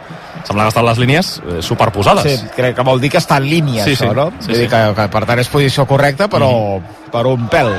[0.44, 2.40] sembla que estan les línies eh, superposades.
[2.40, 4.14] sí, crec que vol dir que està en línia Sí, això, sí.
[4.16, 4.30] no?
[4.40, 4.60] Sí, Vull sí.
[4.62, 6.80] dir que, que per tant és posició correcta però
[7.12, 7.72] per un pèl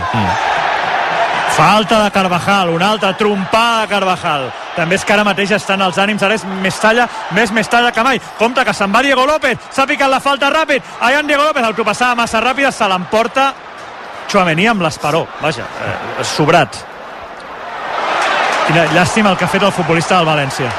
[1.53, 4.47] Falta de Carvajal, una altra trompada de Carvajal.
[4.75, 7.05] També és que ara mateix estan els ànims, ara és Mestalla,
[7.37, 8.17] més Mestalla que mai.
[8.39, 11.63] Compte que se'n va Diego López, s'ha picat la falta ràpid, allà en Diego López,
[11.67, 13.51] autopassada massa ràpida, se l'emporta
[14.31, 16.73] Chouameni amb l'esperó, vaja, eh, sobrat.
[18.65, 20.71] Quina llàstima el que ha fet el futbolista del València.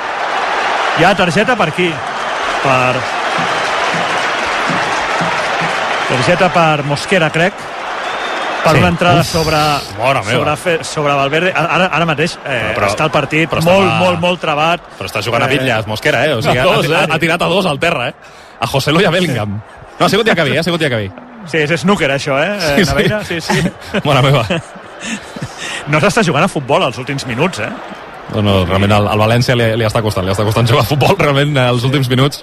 [0.98, 1.88] Hi ha targeta per aquí,
[2.62, 2.96] per...
[6.08, 7.54] Targeta per Mosquera, crec
[8.64, 8.78] per Sí.
[8.78, 9.56] una entrada Uf, sobre,
[10.24, 11.52] sobre, fe- sobre Valverde.
[11.54, 14.80] Ara, ara mateix eh, Però- està el partit però molt, estava- molt, molt trebat.
[14.98, 16.34] Però està jugant a bitlles, Mosquera, eh?
[16.34, 17.08] O sigui, dos, ha, eh?
[17.10, 18.14] ha, tirat a dos al terra, eh?
[18.60, 19.60] A José a Bellingham.
[19.98, 20.58] No, ha sigut Diacabí, eh?
[20.60, 21.10] Ha sigut Diacabí.
[21.46, 22.56] Sí, és snooker, això, eh?
[22.58, 22.90] Sí, eh sí.
[22.90, 23.24] Naveira?
[23.24, 23.62] sí, sí.
[24.04, 24.46] Mare meva.
[25.86, 27.68] No s'està jugant a futbol els últims minuts, eh?
[28.32, 30.88] No, no, realment al, al València li, li està costant, li està costant jugar a
[30.88, 32.40] futbol realment eh, els últims minuts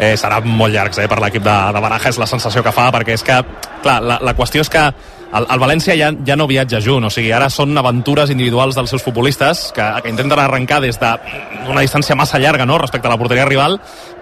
[0.00, 2.88] eh, seran molt llargs eh, per l'equip de, de Baraja és la sensació que fa,
[2.94, 3.40] perquè és que
[3.84, 4.84] clar, la, la qüestió és que
[5.30, 8.90] el, el València ja, ja no viatja junt, o sigui, ara són aventures individuals dels
[8.90, 12.80] seus futbolistes que, que intenten arrencar des d'una distància massa llarga no?
[12.80, 13.78] respecte a la porteria rival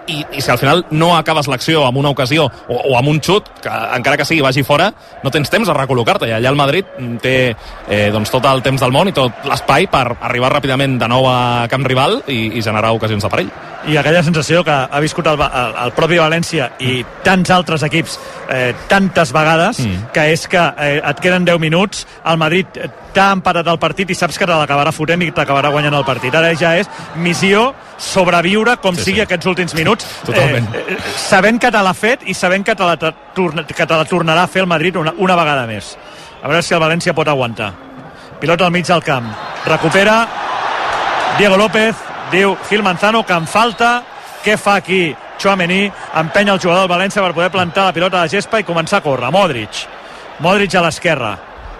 [0.09, 3.21] i, i si al final no acabes l'acció amb una ocasió o, o amb un
[3.23, 4.89] xut, que encara que sigui vagi fora,
[5.23, 7.35] no tens temps de recol·locar-te i allà el Madrid mm, té
[7.87, 11.27] eh, doncs tot el temps del món i tot l'espai per arribar ràpidament de nou
[11.29, 13.51] a camp rival i, i generar ocasions de perill.
[13.87, 18.17] i aquella sensació que ha viscut el, el, el propi València i tants altres equips
[18.49, 20.09] eh, tantes vegades Mm.
[20.13, 22.67] que és que eh, et queden 10 minuts el Madrid
[23.13, 26.35] t'ha empatat el partit i saps que te l'acabarà fotent i t'acabarà guanyant el partit
[26.35, 29.25] ara ja és missió sobreviure com sí, sigui sí.
[29.27, 30.67] aquests últims minuts Totalment.
[30.75, 33.93] eh, eh, sabent que te l'ha fet i sabent que te la, torna- que te
[33.93, 35.97] la tornarà a fer el Madrid una, una vegada més.
[36.43, 37.73] A veure si el València pot aguantar.
[38.39, 39.31] Pilota al mig del camp.
[39.65, 40.27] Recupera.
[41.37, 41.95] Diego López.
[42.31, 44.03] Diu Gil Manzano que en falta.
[44.43, 48.29] Què fa aquí Chouameni empenya el jugador del València per poder plantar la pilota de
[48.29, 49.31] gespa i començar a córrer.
[49.31, 49.69] Modric.
[50.39, 51.37] Modric a l'esquerra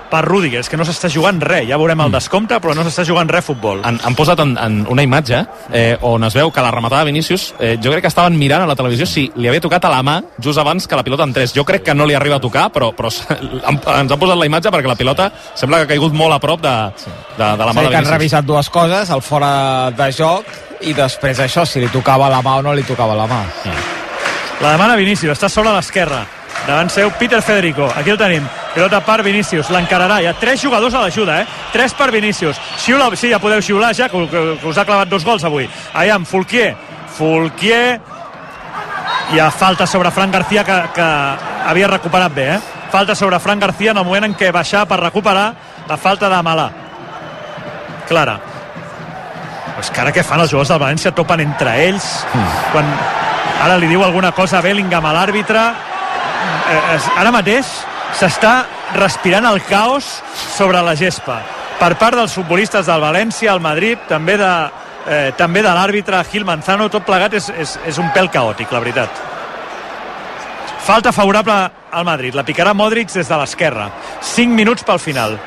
[0.09, 3.03] per Rüdiger, és que no s'està jugant res, ja veurem el descompte, però no s'està
[3.05, 3.81] jugant res futbol.
[3.85, 7.11] Han, han posat en, en una imatge eh, on es veu que la rematada de
[7.11, 9.91] Vinícius, eh, jo crec que estaven mirant a la televisió si li havia tocat a
[9.93, 11.53] la mà just abans que la pilota entrés.
[11.53, 13.09] Jo crec que no li arriba a tocar, però, però
[13.69, 16.61] ens han posat la imatge perquè la pilota sembla que ha caigut molt a prop
[16.65, 16.73] de,
[17.37, 18.15] de, de la mà Sí, de que han Vinícius.
[18.17, 19.53] revisat dues coses, el fora
[19.95, 20.45] de joc
[20.81, 23.43] i després això, si li tocava la mà o no li tocava la mà.
[24.59, 26.25] La demana Vinícius, està sobre l'esquerra.
[26.67, 27.87] Davant seu Peter Federico.
[27.95, 28.45] Aquí el tenim.
[28.73, 29.69] Pilota per Vinícius.
[29.73, 30.19] L'encararà.
[30.21, 31.47] Hi ha tres jugadors a l'ajuda, eh?
[31.73, 32.59] Tres per Vinícius.
[32.77, 35.67] Xiula, sí, ja podeu xiular ja, que, que, que us ha clavat dos gols avui.
[35.93, 36.75] Aviam, Fulquier.
[37.17, 37.99] Fulquier.
[39.33, 41.07] Hi ha falta sobre Fran García que, que
[41.69, 42.59] havia recuperat bé, eh?
[42.91, 45.51] Falta sobre Fran García en el moment en què baixava per recuperar
[45.87, 46.69] la falta de Malà.
[48.09, 48.39] Clara.
[49.75, 51.13] Pues que ara què fan els jugadors del València?
[51.15, 52.07] Topen entre ells.
[52.73, 52.89] Quan
[53.61, 55.61] ara li diu alguna cosa a Bellingham a l'àrbitre
[57.19, 57.69] ara mateix
[58.17, 58.65] s'està
[58.97, 60.07] respirant el caos
[60.57, 61.39] sobre la gespa
[61.79, 64.51] per part dels futbolistes del València, el Madrid, també de,
[65.07, 68.81] eh, també de l'àrbitre Gil Manzano, tot plegat és, és, és un pèl caòtic, la
[68.83, 69.21] veritat.
[70.83, 71.55] Falta favorable
[71.91, 73.87] al Madrid, la picarà Modric des de l'esquerra.
[74.21, 75.37] 5 minuts pel final.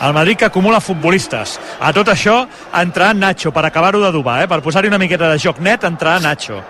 [0.00, 1.58] El Madrid que acumula futbolistes.
[1.80, 2.40] A tot això
[2.80, 4.48] entrarà Nacho per acabar-ho d'adobar, eh?
[4.48, 6.62] per posar-hi una miqueta de joc net, entrarà Nacho.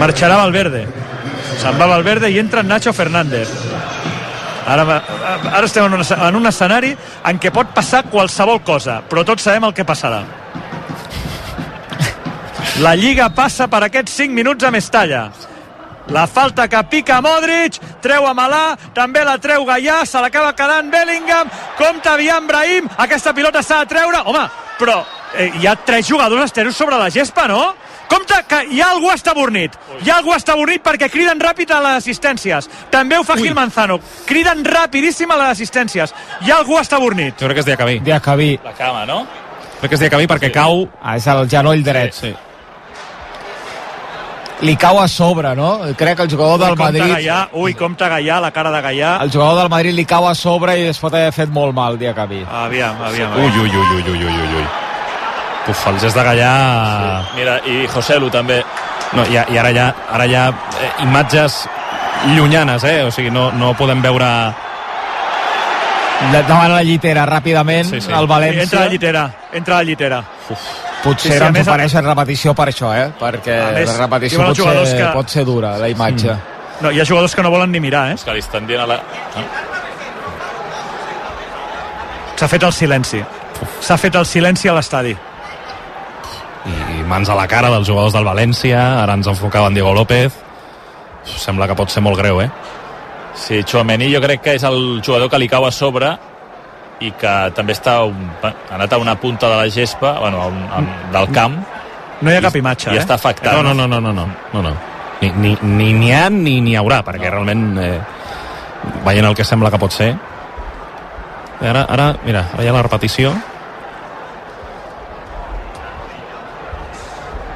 [0.00, 1.05] Marxarà Valverde.
[1.56, 3.50] Se'n va Valverde i entra Nacho Fernández.
[4.66, 4.82] Ara,
[5.52, 6.90] ara estem en un, en un escenari
[7.30, 10.24] en què pot passar qualsevol cosa, però tots sabem el que passarà.
[12.82, 15.22] La Lliga passa per aquests 5 minuts a Mestalla.
[16.12, 20.90] La falta que pica Modric, treu a Malà, també la treu Gaià, se l'acaba quedant
[20.92, 21.48] Bellingham,
[21.78, 24.44] compta aviam Brahim, aquesta pilota s'ha de treure, home,
[24.78, 25.00] però
[25.34, 27.74] eh, hi ha tres jugadors esteros sobre la gespa, no?
[28.08, 31.98] Compte que hi ha algú estabornit, hi ha algú estabornit perquè criden ràpid a les
[32.04, 32.68] assistències.
[32.92, 33.98] També ho fa Gil Manzano,
[34.28, 36.14] criden rapidíssim a les assistències.
[36.46, 37.34] Hi ha algú estabornit.
[37.40, 37.98] Jo crec que és Diacabí.
[38.06, 38.50] Diacabí.
[38.64, 39.24] La cama, no?
[39.80, 40.56] Crec que és Diacabí perquè sí.
[40.56, 40.86] cau...
[41.02, 42.14] Ah, és el genoll dret.
[42.14, 42.34] Sí.
[44.64, 45.80] Li cau a sobre, no?
[45.98, 47.12] Crec que el jugador del Ui, Madrid...
[47.12, 49.18] Gaià, ui, compte Gaià, la cara de Gaià.
[49.26, 51.98] El jugador del Madrid li cau a sobre i es pot haver fet molt mal,
[52.00, 52.40] Diacabí.
[52.64, 53.36] Aviam, aviam.
[53.36, 54.85] Ui, ui, ui, ui, ui, ui, ui.
[55.68, 56.50] Uf, el gest de Gallà...
[57.30, 57.36] Sí.
[57.40, 58.60] Mira, i José Lu també.
[59.16, 61.64] No, i, i ara hi ha, ara hi ha eh, imatges
[62.36, 63.00] llunyanes, eh?
[63.06, 64.30] O sigui, no, no podem veure...
[66.32, 68.12] De- Davant la llitera, ràpidament, Sí, sí.
[68.14, 68.62] el València...
[68.64, 70.22] Entra a la llitera, entra a la llitera.
[71.04, 73.10] Potser Sí, sí, a ens ofereixen repetició per això, eh?
[73.20, 76.34] Perquè A més, la repetició pot ser, que- pot ser dura, la imatge.
[76.80, 78.14] No, hi ha jugadors que no volen ni mirar, eh?
[78.16, 79.00] És que li estan dient a la...
[82.36, 83.20] S'ha fet el silenci.
[83.80, 85.14] S'ha fet el silenci a l'estadi.
[86.66, 90.34] I mans a la cara dels jugadors del València, ara ens enfocava en Diego López.
[91.26, 92.50] Sembla que pot ser molt greu, eh?
[93.36, 96.14] Sí, Chouameni jo crec que és el jugador que li cau a sobre
[97.04, 100.46] i que també està un, ha anat a una punta de la gespa, bueno, a
[100.48, 101.58] un, a, del camp.
[102.22, 103.02] No hi ha cap imatge, I eh?
[103.02, 103.52] està afectat.
[103.52, 104.76] No, no, no, no, no, no, no, no.
[105.20, 107.98] Ni n'hi ni, ni ha ni n'hi haurà, perquè realment eh,
[109.04, 110.10] veient el que sembla que pot ser
[111.62, 113.32] I ara, ara, mira, ara hi ha la repetició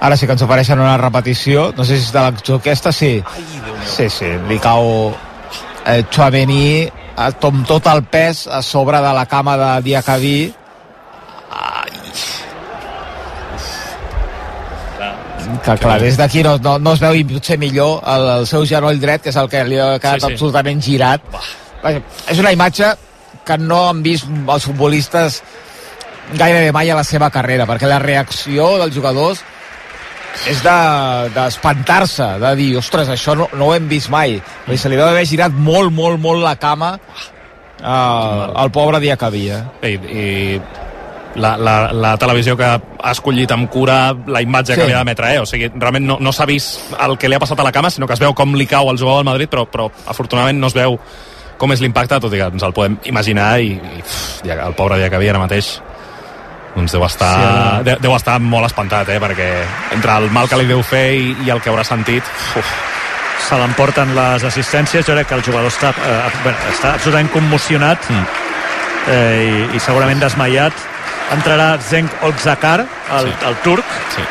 [0.00, 1.70] Ara sí que ens ofereixen una repetició.
[1.76, 3.18] No sé si és de l'acció aquesta, sí.
[3.84, 5.12] Sí, sí, li cau
[5.84, 10.38] eh, Chouameni eh, amb tot el pes a sobre de la cama de Diacabí.
[15.60, 19.00] Que clar, des d'aquí no, no, no es veu potser millor el, el seu genoll
[19.02, 20.26] dret, que és el que li ha quedat sí.
[20.26, 20.32] sí.
[20.32, 21.24] absolutament girat.
[21.82, 22.00] Vaja,
[22.32, 22.94] és una imatge
[23.44, 25.42] que no han vist els futbolistes
[26.38, 29.42] gairebé mai a la seva carrera, perquè la reacció dels jugadors
[30.48, 34.38] és de- d'espantar-se, de, de dir, ostres, això no, no ho hem vist mai.
[34.66, 39.48] Dir, se li deu haver girat molt, molt, molt la cama uh, al pobre Diacabí,
[39.50, 39.62] eh?
[39.82, 40.60] i, i
[41.40, 44.80] la, la, la televisió que ha escollit amb cura la imatge Sí.
[44.80, 45.40] que li ha d'emetre, eh?
[45.40, 47.90] o sigui, realment no, no s'ha vist el que li ha passat a la cama,
[47.90, 50.66] sinó que es veu com li cau al jugador del Madrid, però, però afortunadament no
[50.72, 50.98] es veu
[51.60, 53.74] com és l'impacte, tot i que ens el podem imaginar i,
[54.48, 55.74] i el pobre dia que havia ara mateix
[56.76, 59.18] doncs deu estar, Sí, ara- deu, deu estar molt espantat, eh?
[59.20, 59.48] perquè
[59.96, 62.22] entre el mal que li deu fer i, i el que haurà sentit
[62.56, 62.66] uf,
[63.50, 65.02] Se l'emporten les assistències.
[65.06, 68.26] Jo crec que el jugador està, eh, bueno, està absolutament commocionat Mm.
[69.08, 70.72] eh, i, i segurament desmaiat.
[71.34, 72.84] Entrarà Zenk Otzakar,
[73.16, 73.34] el, Sí.
[73.46, 74.22] el turc, sí.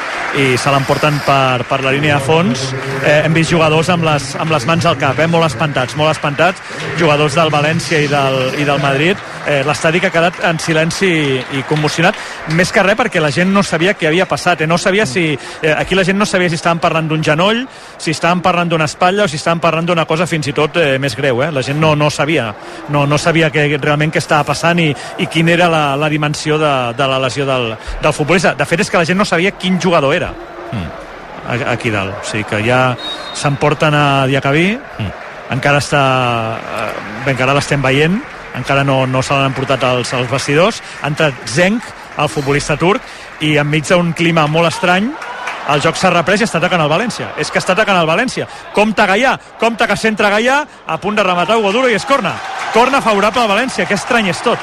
[0.41, 2.67] i se l'emporten per, per la línia de fons.
[3.03, 6.11] Eh, hem vist jugadors amb les, amb les mans al cap, eh, molt espantats, molt
[6.11, 6.61] espantats,
[6.99, 9.17] jugadors del València i del, i del Madrid,
[9.47, 12.17] eh, l'estadi que ha quedat en silenci i, i commocionat,
[12.57, 14.67] més que res perquè la gent no sabia què havia passat, eh?
[14.67, 15.31] no sabia si,
[15.61, 17.65] eh, aquí la gent no sabia si estaven parlant d'un genoll,
[17.97, 20.97] si estaven parlant d'una espatlla o si estaven parlant d'una cosa fins i tot eh,
[20.99, 21.51] més greu, eh?
[21.51, 22.53] la gent no, no sabia
[22.89, 26.57] no, no sabia que, realment què estava passant i, i quina era la, la dimensió
[26.61, 28.55] de, de la lesió del, del futbolista.
[28.57, 30.33] De fet és que la gent no sabia quin jugador era.
[30.71, 31.07] Mm
[31.49, 32.13] aquí dalt.
[32.21, 32.95] O sigui que ja
[33.33, 35.11] s'emporten a Diacabí, mm.
[35.55, 36.03] encara està...
[36.59, 38.19] Eh, encara l'estem veient,
[38.55, 40.81] encara no, no se l'han portat als, als vestidors.
[41.01, 41.83] Ha entrat Zenk,
[42.19, 43.03] el futbolista turc,
[43.45, 45.11] i enmig d'un clima molt estrany,
[45.69, 47.29] el joc s'ha reprès i està atacant el València.
[47.37, 48.47] És que està atacant el València.
[48.73, 52.33] Compte Gaià, compte que centra Gaià, a punt de rematar Hugo Duro i és corna.
[52.73, 53.85] Corna favorable al València.
[53.85, 54.59] Que estrany és tot.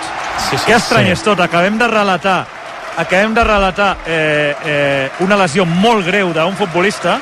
[0.48, 1.16] Sí, sí, que estrany sí.
[1.16, 1.40] és tot.
[1.40, 2.40] Acabem de relatar
[2.96, 7.18] acabem de relatar eh, eh, una lesió molt greu d'un futbolista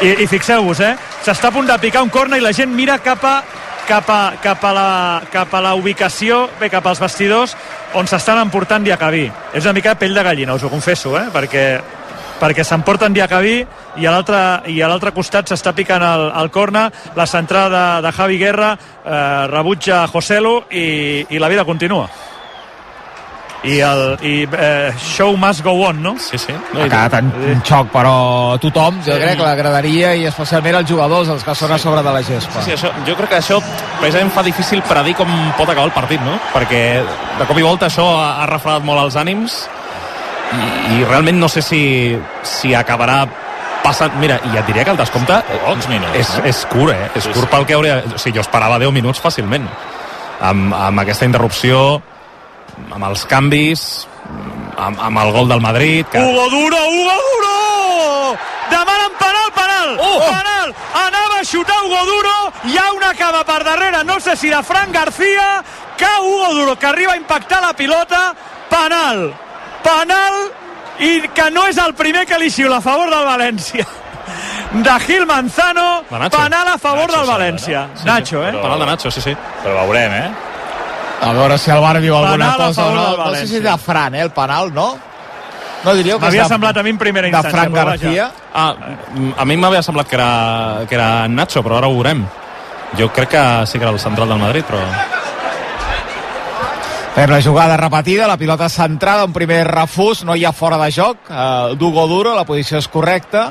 [0.00, 2.96] i, i fixeu-vos, eh, s'està a punt de picar un corna i la gent mira
[3.04, 3.34] cap a
[3.90, 4.90] cap a, cap a, la,
[5.32, 7.56] cap a la ubicació, bé, cap als vestidors
[7.98, 9.24] on s'estan emportant Diacabí.
[9.56, 11.26] És una mica pell de gallina, us ho confesso, eh?
[11.34, 11.64] perquè
[12.40, 13.58] perquè s'emporten Diacabí
[14.00, 14.38] i a l'altre
[14.72, 16.86] i a l'altre costat s'està picant el, el corna,
[17.18, 17.68] la centrada
[18.00, 20.86] de, de Javi Guerra eh, rebutja Joselu i,
[21.28, 22.06] i la vida continua
[23.62, 26.14] i el i, eh, show must go on, no?
[26.18, 26.54] Sí, sí.
[26.72, 28.14] No, ha quedat en un xoc, però
[28.62, 32.14] tothom, jo crec que l'agradaria i especialment els jugadors, els que són a sobre de
[32.14, 32.62] la gespa.
[32.62, 33.60] Sí, sí, això, jo crec que això
[34.00, 36.38] precisament fa difícil predir com pot acabar el partit, no?
[36.54, 36.82] Perquè
[37.38, 39.60] de cop i volta això ha, ha refredat molt els ànims
[40.50, 41.82] i, i realment no sé si,
[42.46, 43.22] si acabarà
[43.84, 44.16] passant...
[44.20, 46.46] Mira, i et diria que el descompte Pocs minuts, és, no?
[46.48, 47.10] és curt, eh?
[47.16, 48.00] És sí, curt pel que hauria...
[48.08, 49.68] O sigui, jo esperava 10 minuts fàcilment.
[50.40, 52.00] Amb, amb aquesta interrupció
[52.90, 53.82] amb els canvis,
[54.76, 56.06] amb, amb el gol del Madrid...
[56.10, 56.22] Que...
[56.22, 58.38] Hugo Duro, Hugo Duro!
[58.70, 59.94] Demanen penal, penal!
[59.98, 60.18] Oh!
[60.24, 60.74] Penal!
[61.02, 62.34] Anava a xutar Hugo Duro,
[62.70, 65.62] hi ha una cava per darrere, no sé si de Fran García,
[65.98, 68.34] cau Hugo Duro, que arriba a impactar la pilota,
[68.70, 69.30] penal!
[69.84, 70.42] Penal
[71.00, 73.86] i que no és el primer que li xiula a favor del València
[74.70, 77.88] de Gil Manzano, penal a favor Nacho, del València.
[77.94, 78.06] Sí, sí.
[78.06, 78.52] Nacho, eh?
[78.52, 79.34] Penal de Nacho, sí, sí.
[79.64, 80.30] Però veurem, eh?
[81.20, 83.16] A veure si el bar diu alguna Penal cosa o no.
[83.16, 84.98] No sé si de Fran, eh, el penal, no?
[85.84, 87.50] No diríeu que M'havia de, semblat a mi en primera de instància.
[87.50, 88.04] Fran però vaja.
[88.04, 88.30] García?
[88.52, 88.74] Ah,
[89.36, 92.26] a mi m'havia semblat que era, que era Nacho, però ara ho veurem.
[92.98, 94.80] Jo crec que sí que era el central del Madrid, però...
[97.14, 100.92] Per la jugada repetida, la pilota centrada, un primer refús, no hi ha fora de
[100.92, 103.50] joc, eh, d'Hugo Duro, la posició és correcta,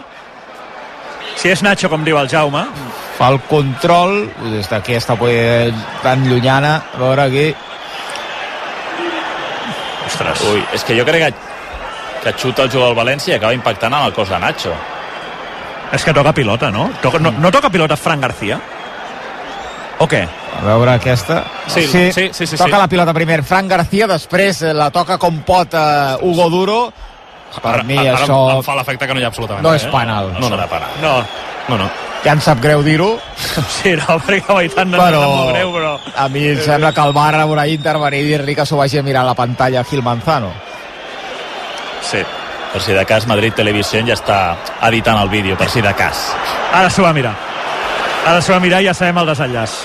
[1.40, 2.66] Si és Nacho, com diu el Jaume.
[3.20, 4.22] Fa el control,
[4.56, 7.48] des d'aquí està pues, tan llunyana, a veure aquí,
[10.10, 10.42] Ostres.
[10.50, 11.34] Ui, és que jo crec que,
[12.24, 14.74] que xuta el jugador del València i acaba impactant amb el cos de Nacho.
[15.94, 16.88] És que toca pilota, no?
[17.04, 18.58] Toca, no, no toca pilota Fran García?
[20.00, 20.24] O què?
[20.60, 21.44] a veure aquesta.
[21.68, 22.58] Sí, sí, sí, sí, sí.
[22.58, 26.80] Toca la pilota primer Fran García, després eh, la toca com pot eh, Hugo Duro.
[27.50, 29.86] Per ara, mi ara això em fa l'efecte que no hi ha absolutament no res,
[29.88, 30.34] és penal.
[30.36, 30.92] No, no serà penal.
[31.02, 31.14] No,
[31.70, 31.90] No, no.
[32.24, 33.14] Ja em sap greu dir-ho,
[33.78, 35.94] sí, no, perquè i tant, no, però no, molt greu, però...
[36.20, 39.06] a mi em sembla que el bar haurà d'intervenir i dir-li que s'ho vagi a
[39.06, 40.52] mirar a la pantalla Gil Manzano.
[42.04, 42.26] Sí.
[42.70, 44.40] Per si de cas, Madrid Televisió ja està
[44.86, 46.28] editant el vídeo, per si de cas.
[46.76, 47.32] Ara s'ho va mirar.
[48.28, 49.78] Ara s'ho va mirar i ja sabem el desenllaç.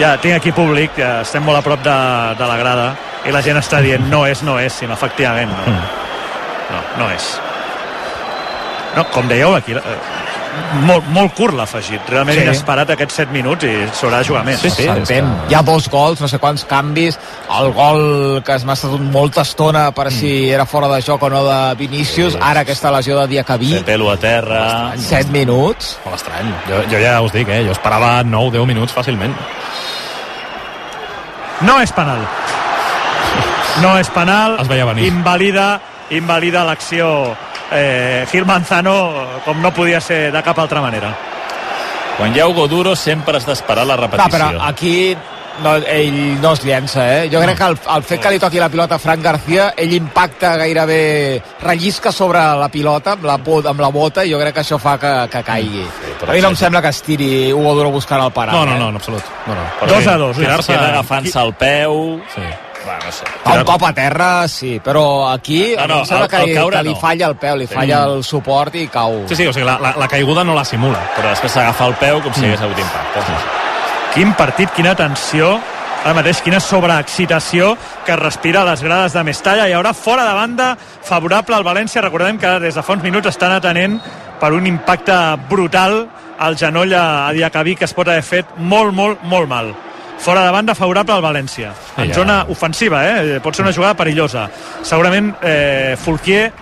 [0.00, 1.98] Ja tinc aquí públic, ja estem molt a prop de,
[2.38, 2.88] de la grada
[3.26, 5.76] i la gent està dient no és, no és, sinó efectivament no.
[6.70, 7.34] No, no és.
[8.96, 9.98] No, com dèieu aquí, eh,
[10.88, 12.00] molt, molt curt l'ha afegit.
[12.08, 12.40] Realment Sí.
[12.40, 12.46] sí.
[12.48, 14.58] inesperat aquests 7 minuts i s'haurà de jugar més.
[14.60, 15.28] Sí, sí, s'entén.
[15.50, 17.18] Hi ha dos gols, no sé quants canvis.
[17.58, 21.30] El gol que es m'ha estat molta estona per si era fora de joc o
[21.30, 22.38] no de Vinícius.
[22.40, 23.74] Ara aquesta lesió de Diacabí.
[23.84, 24.92] Pelo a terra.
[24.96, 25.98] 7 minuts.
[26.04, 26.48] Molt estrany.
[26.68, 27.62] Jo, jo ja us dic, eh?
[27.66, 29.34] Jo esperava 9-10 minuts fàcilment.
[31.60, 32.20] No és penal.
[33.82, 34.58] No és penal.
[34.60, 35.06] Es veia venir.
[35.08, 35.80] Invalida,
[36.10, 37.36] invalida l'acció
[37.72, 41.14] eh, Gil Manzano com no podia ser de cap altra manera.
[42.16, 44.30] Quan hi ha Hugo Duro sempre has d'esperar la No, repetició.
[44.38, 45.16] però aquí
[45.62, 47.28] no, ell no es llença, eh?
[47.32, 49.92] Jo crec que el, el fet que li toqui la pilota a Frank García, ell
[49.92, 54.54] impacta gairebé, rellisca sobre la pilota amb la, po- amb la bota i jo crec
[54.54, 55.84] que això fa que, que caigui.
[56.20, 58.54] però a mi no em sembla que es tiri Hugo Duro buscant el parat.
[58.54, 58.78] No, no, eh?
[58.78, 59.24] no, en absolut.
[59.46, 59.64] No, no.
[59.80, 62.20] Però Dos sí, a dos, tirar-se- agafant-se al peu...
[62.34, 62.42] Sí.
[62.86, 63.24] Va, no sé.
[63.50, 66.82] Un cop a terra, sí, però aquí No, no, em sembla que, li, caure que
[66.86, 67.00] li no.
[67.00, 69.24] falla el peu, li falla el suport i cau.
[69.28, 71.00] Sí, sí, o sigui, la, la, la caiguda no la simula.
[71.16, 73.24] Però després s'agafa el peu com si hagués hagut impacte.
[73.26, 73.64] Sí, sí.
[74.14, 75.56] Quin partit, quina tensió,
[76.04, 77.72] ara mateix quina sobreexcitació
[78.06, 80.68] que es respira a les grades de Mestalla i ara fora de banda
[81.02, 82.00] favorable al València.
[82.04, 83.98] Recordem que des de fa uns minuts estan atenent
[84.40, 85.16] per un impacte
[85.50, 86.06] brutal
[86.38, 89.74] al genoll a, a Diacabí que es pot haver fet molt, molt, molt mal.
[90.18, 92.14] Fora de banda favorable al València en Ja.
[92.14, 93.40] zona ofensiva, eh?
[93.40, 94.48] pot ser una jugada perillosa
[94.82, 96.52] segurament eh, Fulquier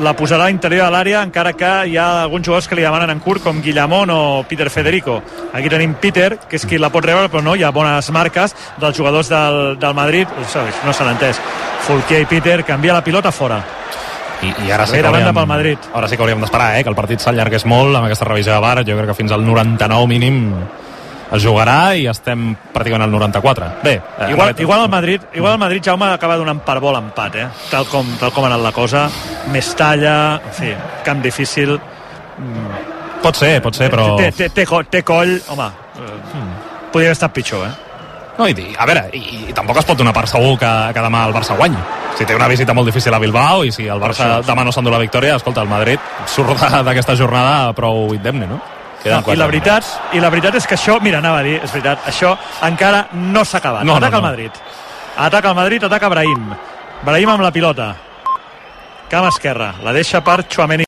[0.00, 3.10] la posarà a l'interior de l'àrea encara que hi ha alguns jugadors que li demanen
[3.10, 5.20] en curt com Guillamón o Peter Federico
[5.52, 8.56] aquí tenim Peter, que és qui la pot rebre però no, hi ha bones marques
[8.80, 10.26] dels jugadors del, del Madrid,
[10.84, 11.38] no s'han entès
[11.86, 13.62] Fulquier i Peter canvia la pilota fora
[14.42, 15.78] I, i ara, sí que hauríem, pel Madrid.
[15.94, 18.58] ara sí que hauríem d'esperar, eh, que el partit s'allargués molt amb aquesta revisió de
[18.60, 18.82] VAR.
[18.84, 20.50] Jo crec que fins al 99 mínim
[21.32, 23.66] es jugarà i estem pràcticament al 94.
[23.82, 26.96] Bé, eh, igual, aquest- igual el Madrid, igual el Madrid Jaume acaba donant per vol
[26.96, 27.48] empat, eh?
[27.70, 29.08] tal, com, tal com ha anat la cosa
[29.52, 31.78] més talla, en fi, camp difícil
[33.22, 34.16] Pot ser, pot ser, però...
[34.18, 35.64] té, té, té, té coll home
[35.96, 36.16] eh,
[36.92, 37.70] podria haver estat pitjor eh?
[38.36, 41.20] No, i, a veure, i, i tampoc es pot donar per segur que, que demà
[41.28, 41.78] el Barça guanyi.
[42.18, 44.90] Si té una visita molt difícil a Bilbao i si el Barça demà no s'endú
[44.90, 48.58] la victòria, escolta, el Madrid surt d'aquesta jornada prou indemne, no?
[49.04, 49.84] No, i, la veritat,
[50.16, 52.32] I la veritat és que això, mira, anava a dir, és veritat, això
[52.64, 53.84] encara no s'ha acabat.
[53.84, 54.22] No, no, ataca no.
[54.22, 54.62] el Madrid.
[55.26, 56.48] Ataca el Madrid, ataca Brahim.
[57.04, 57.92] Brahim amb la pilota.
[59.12, 59.74] Cam esquerra.
[59.84, 60.82] La deixa per Chouameni.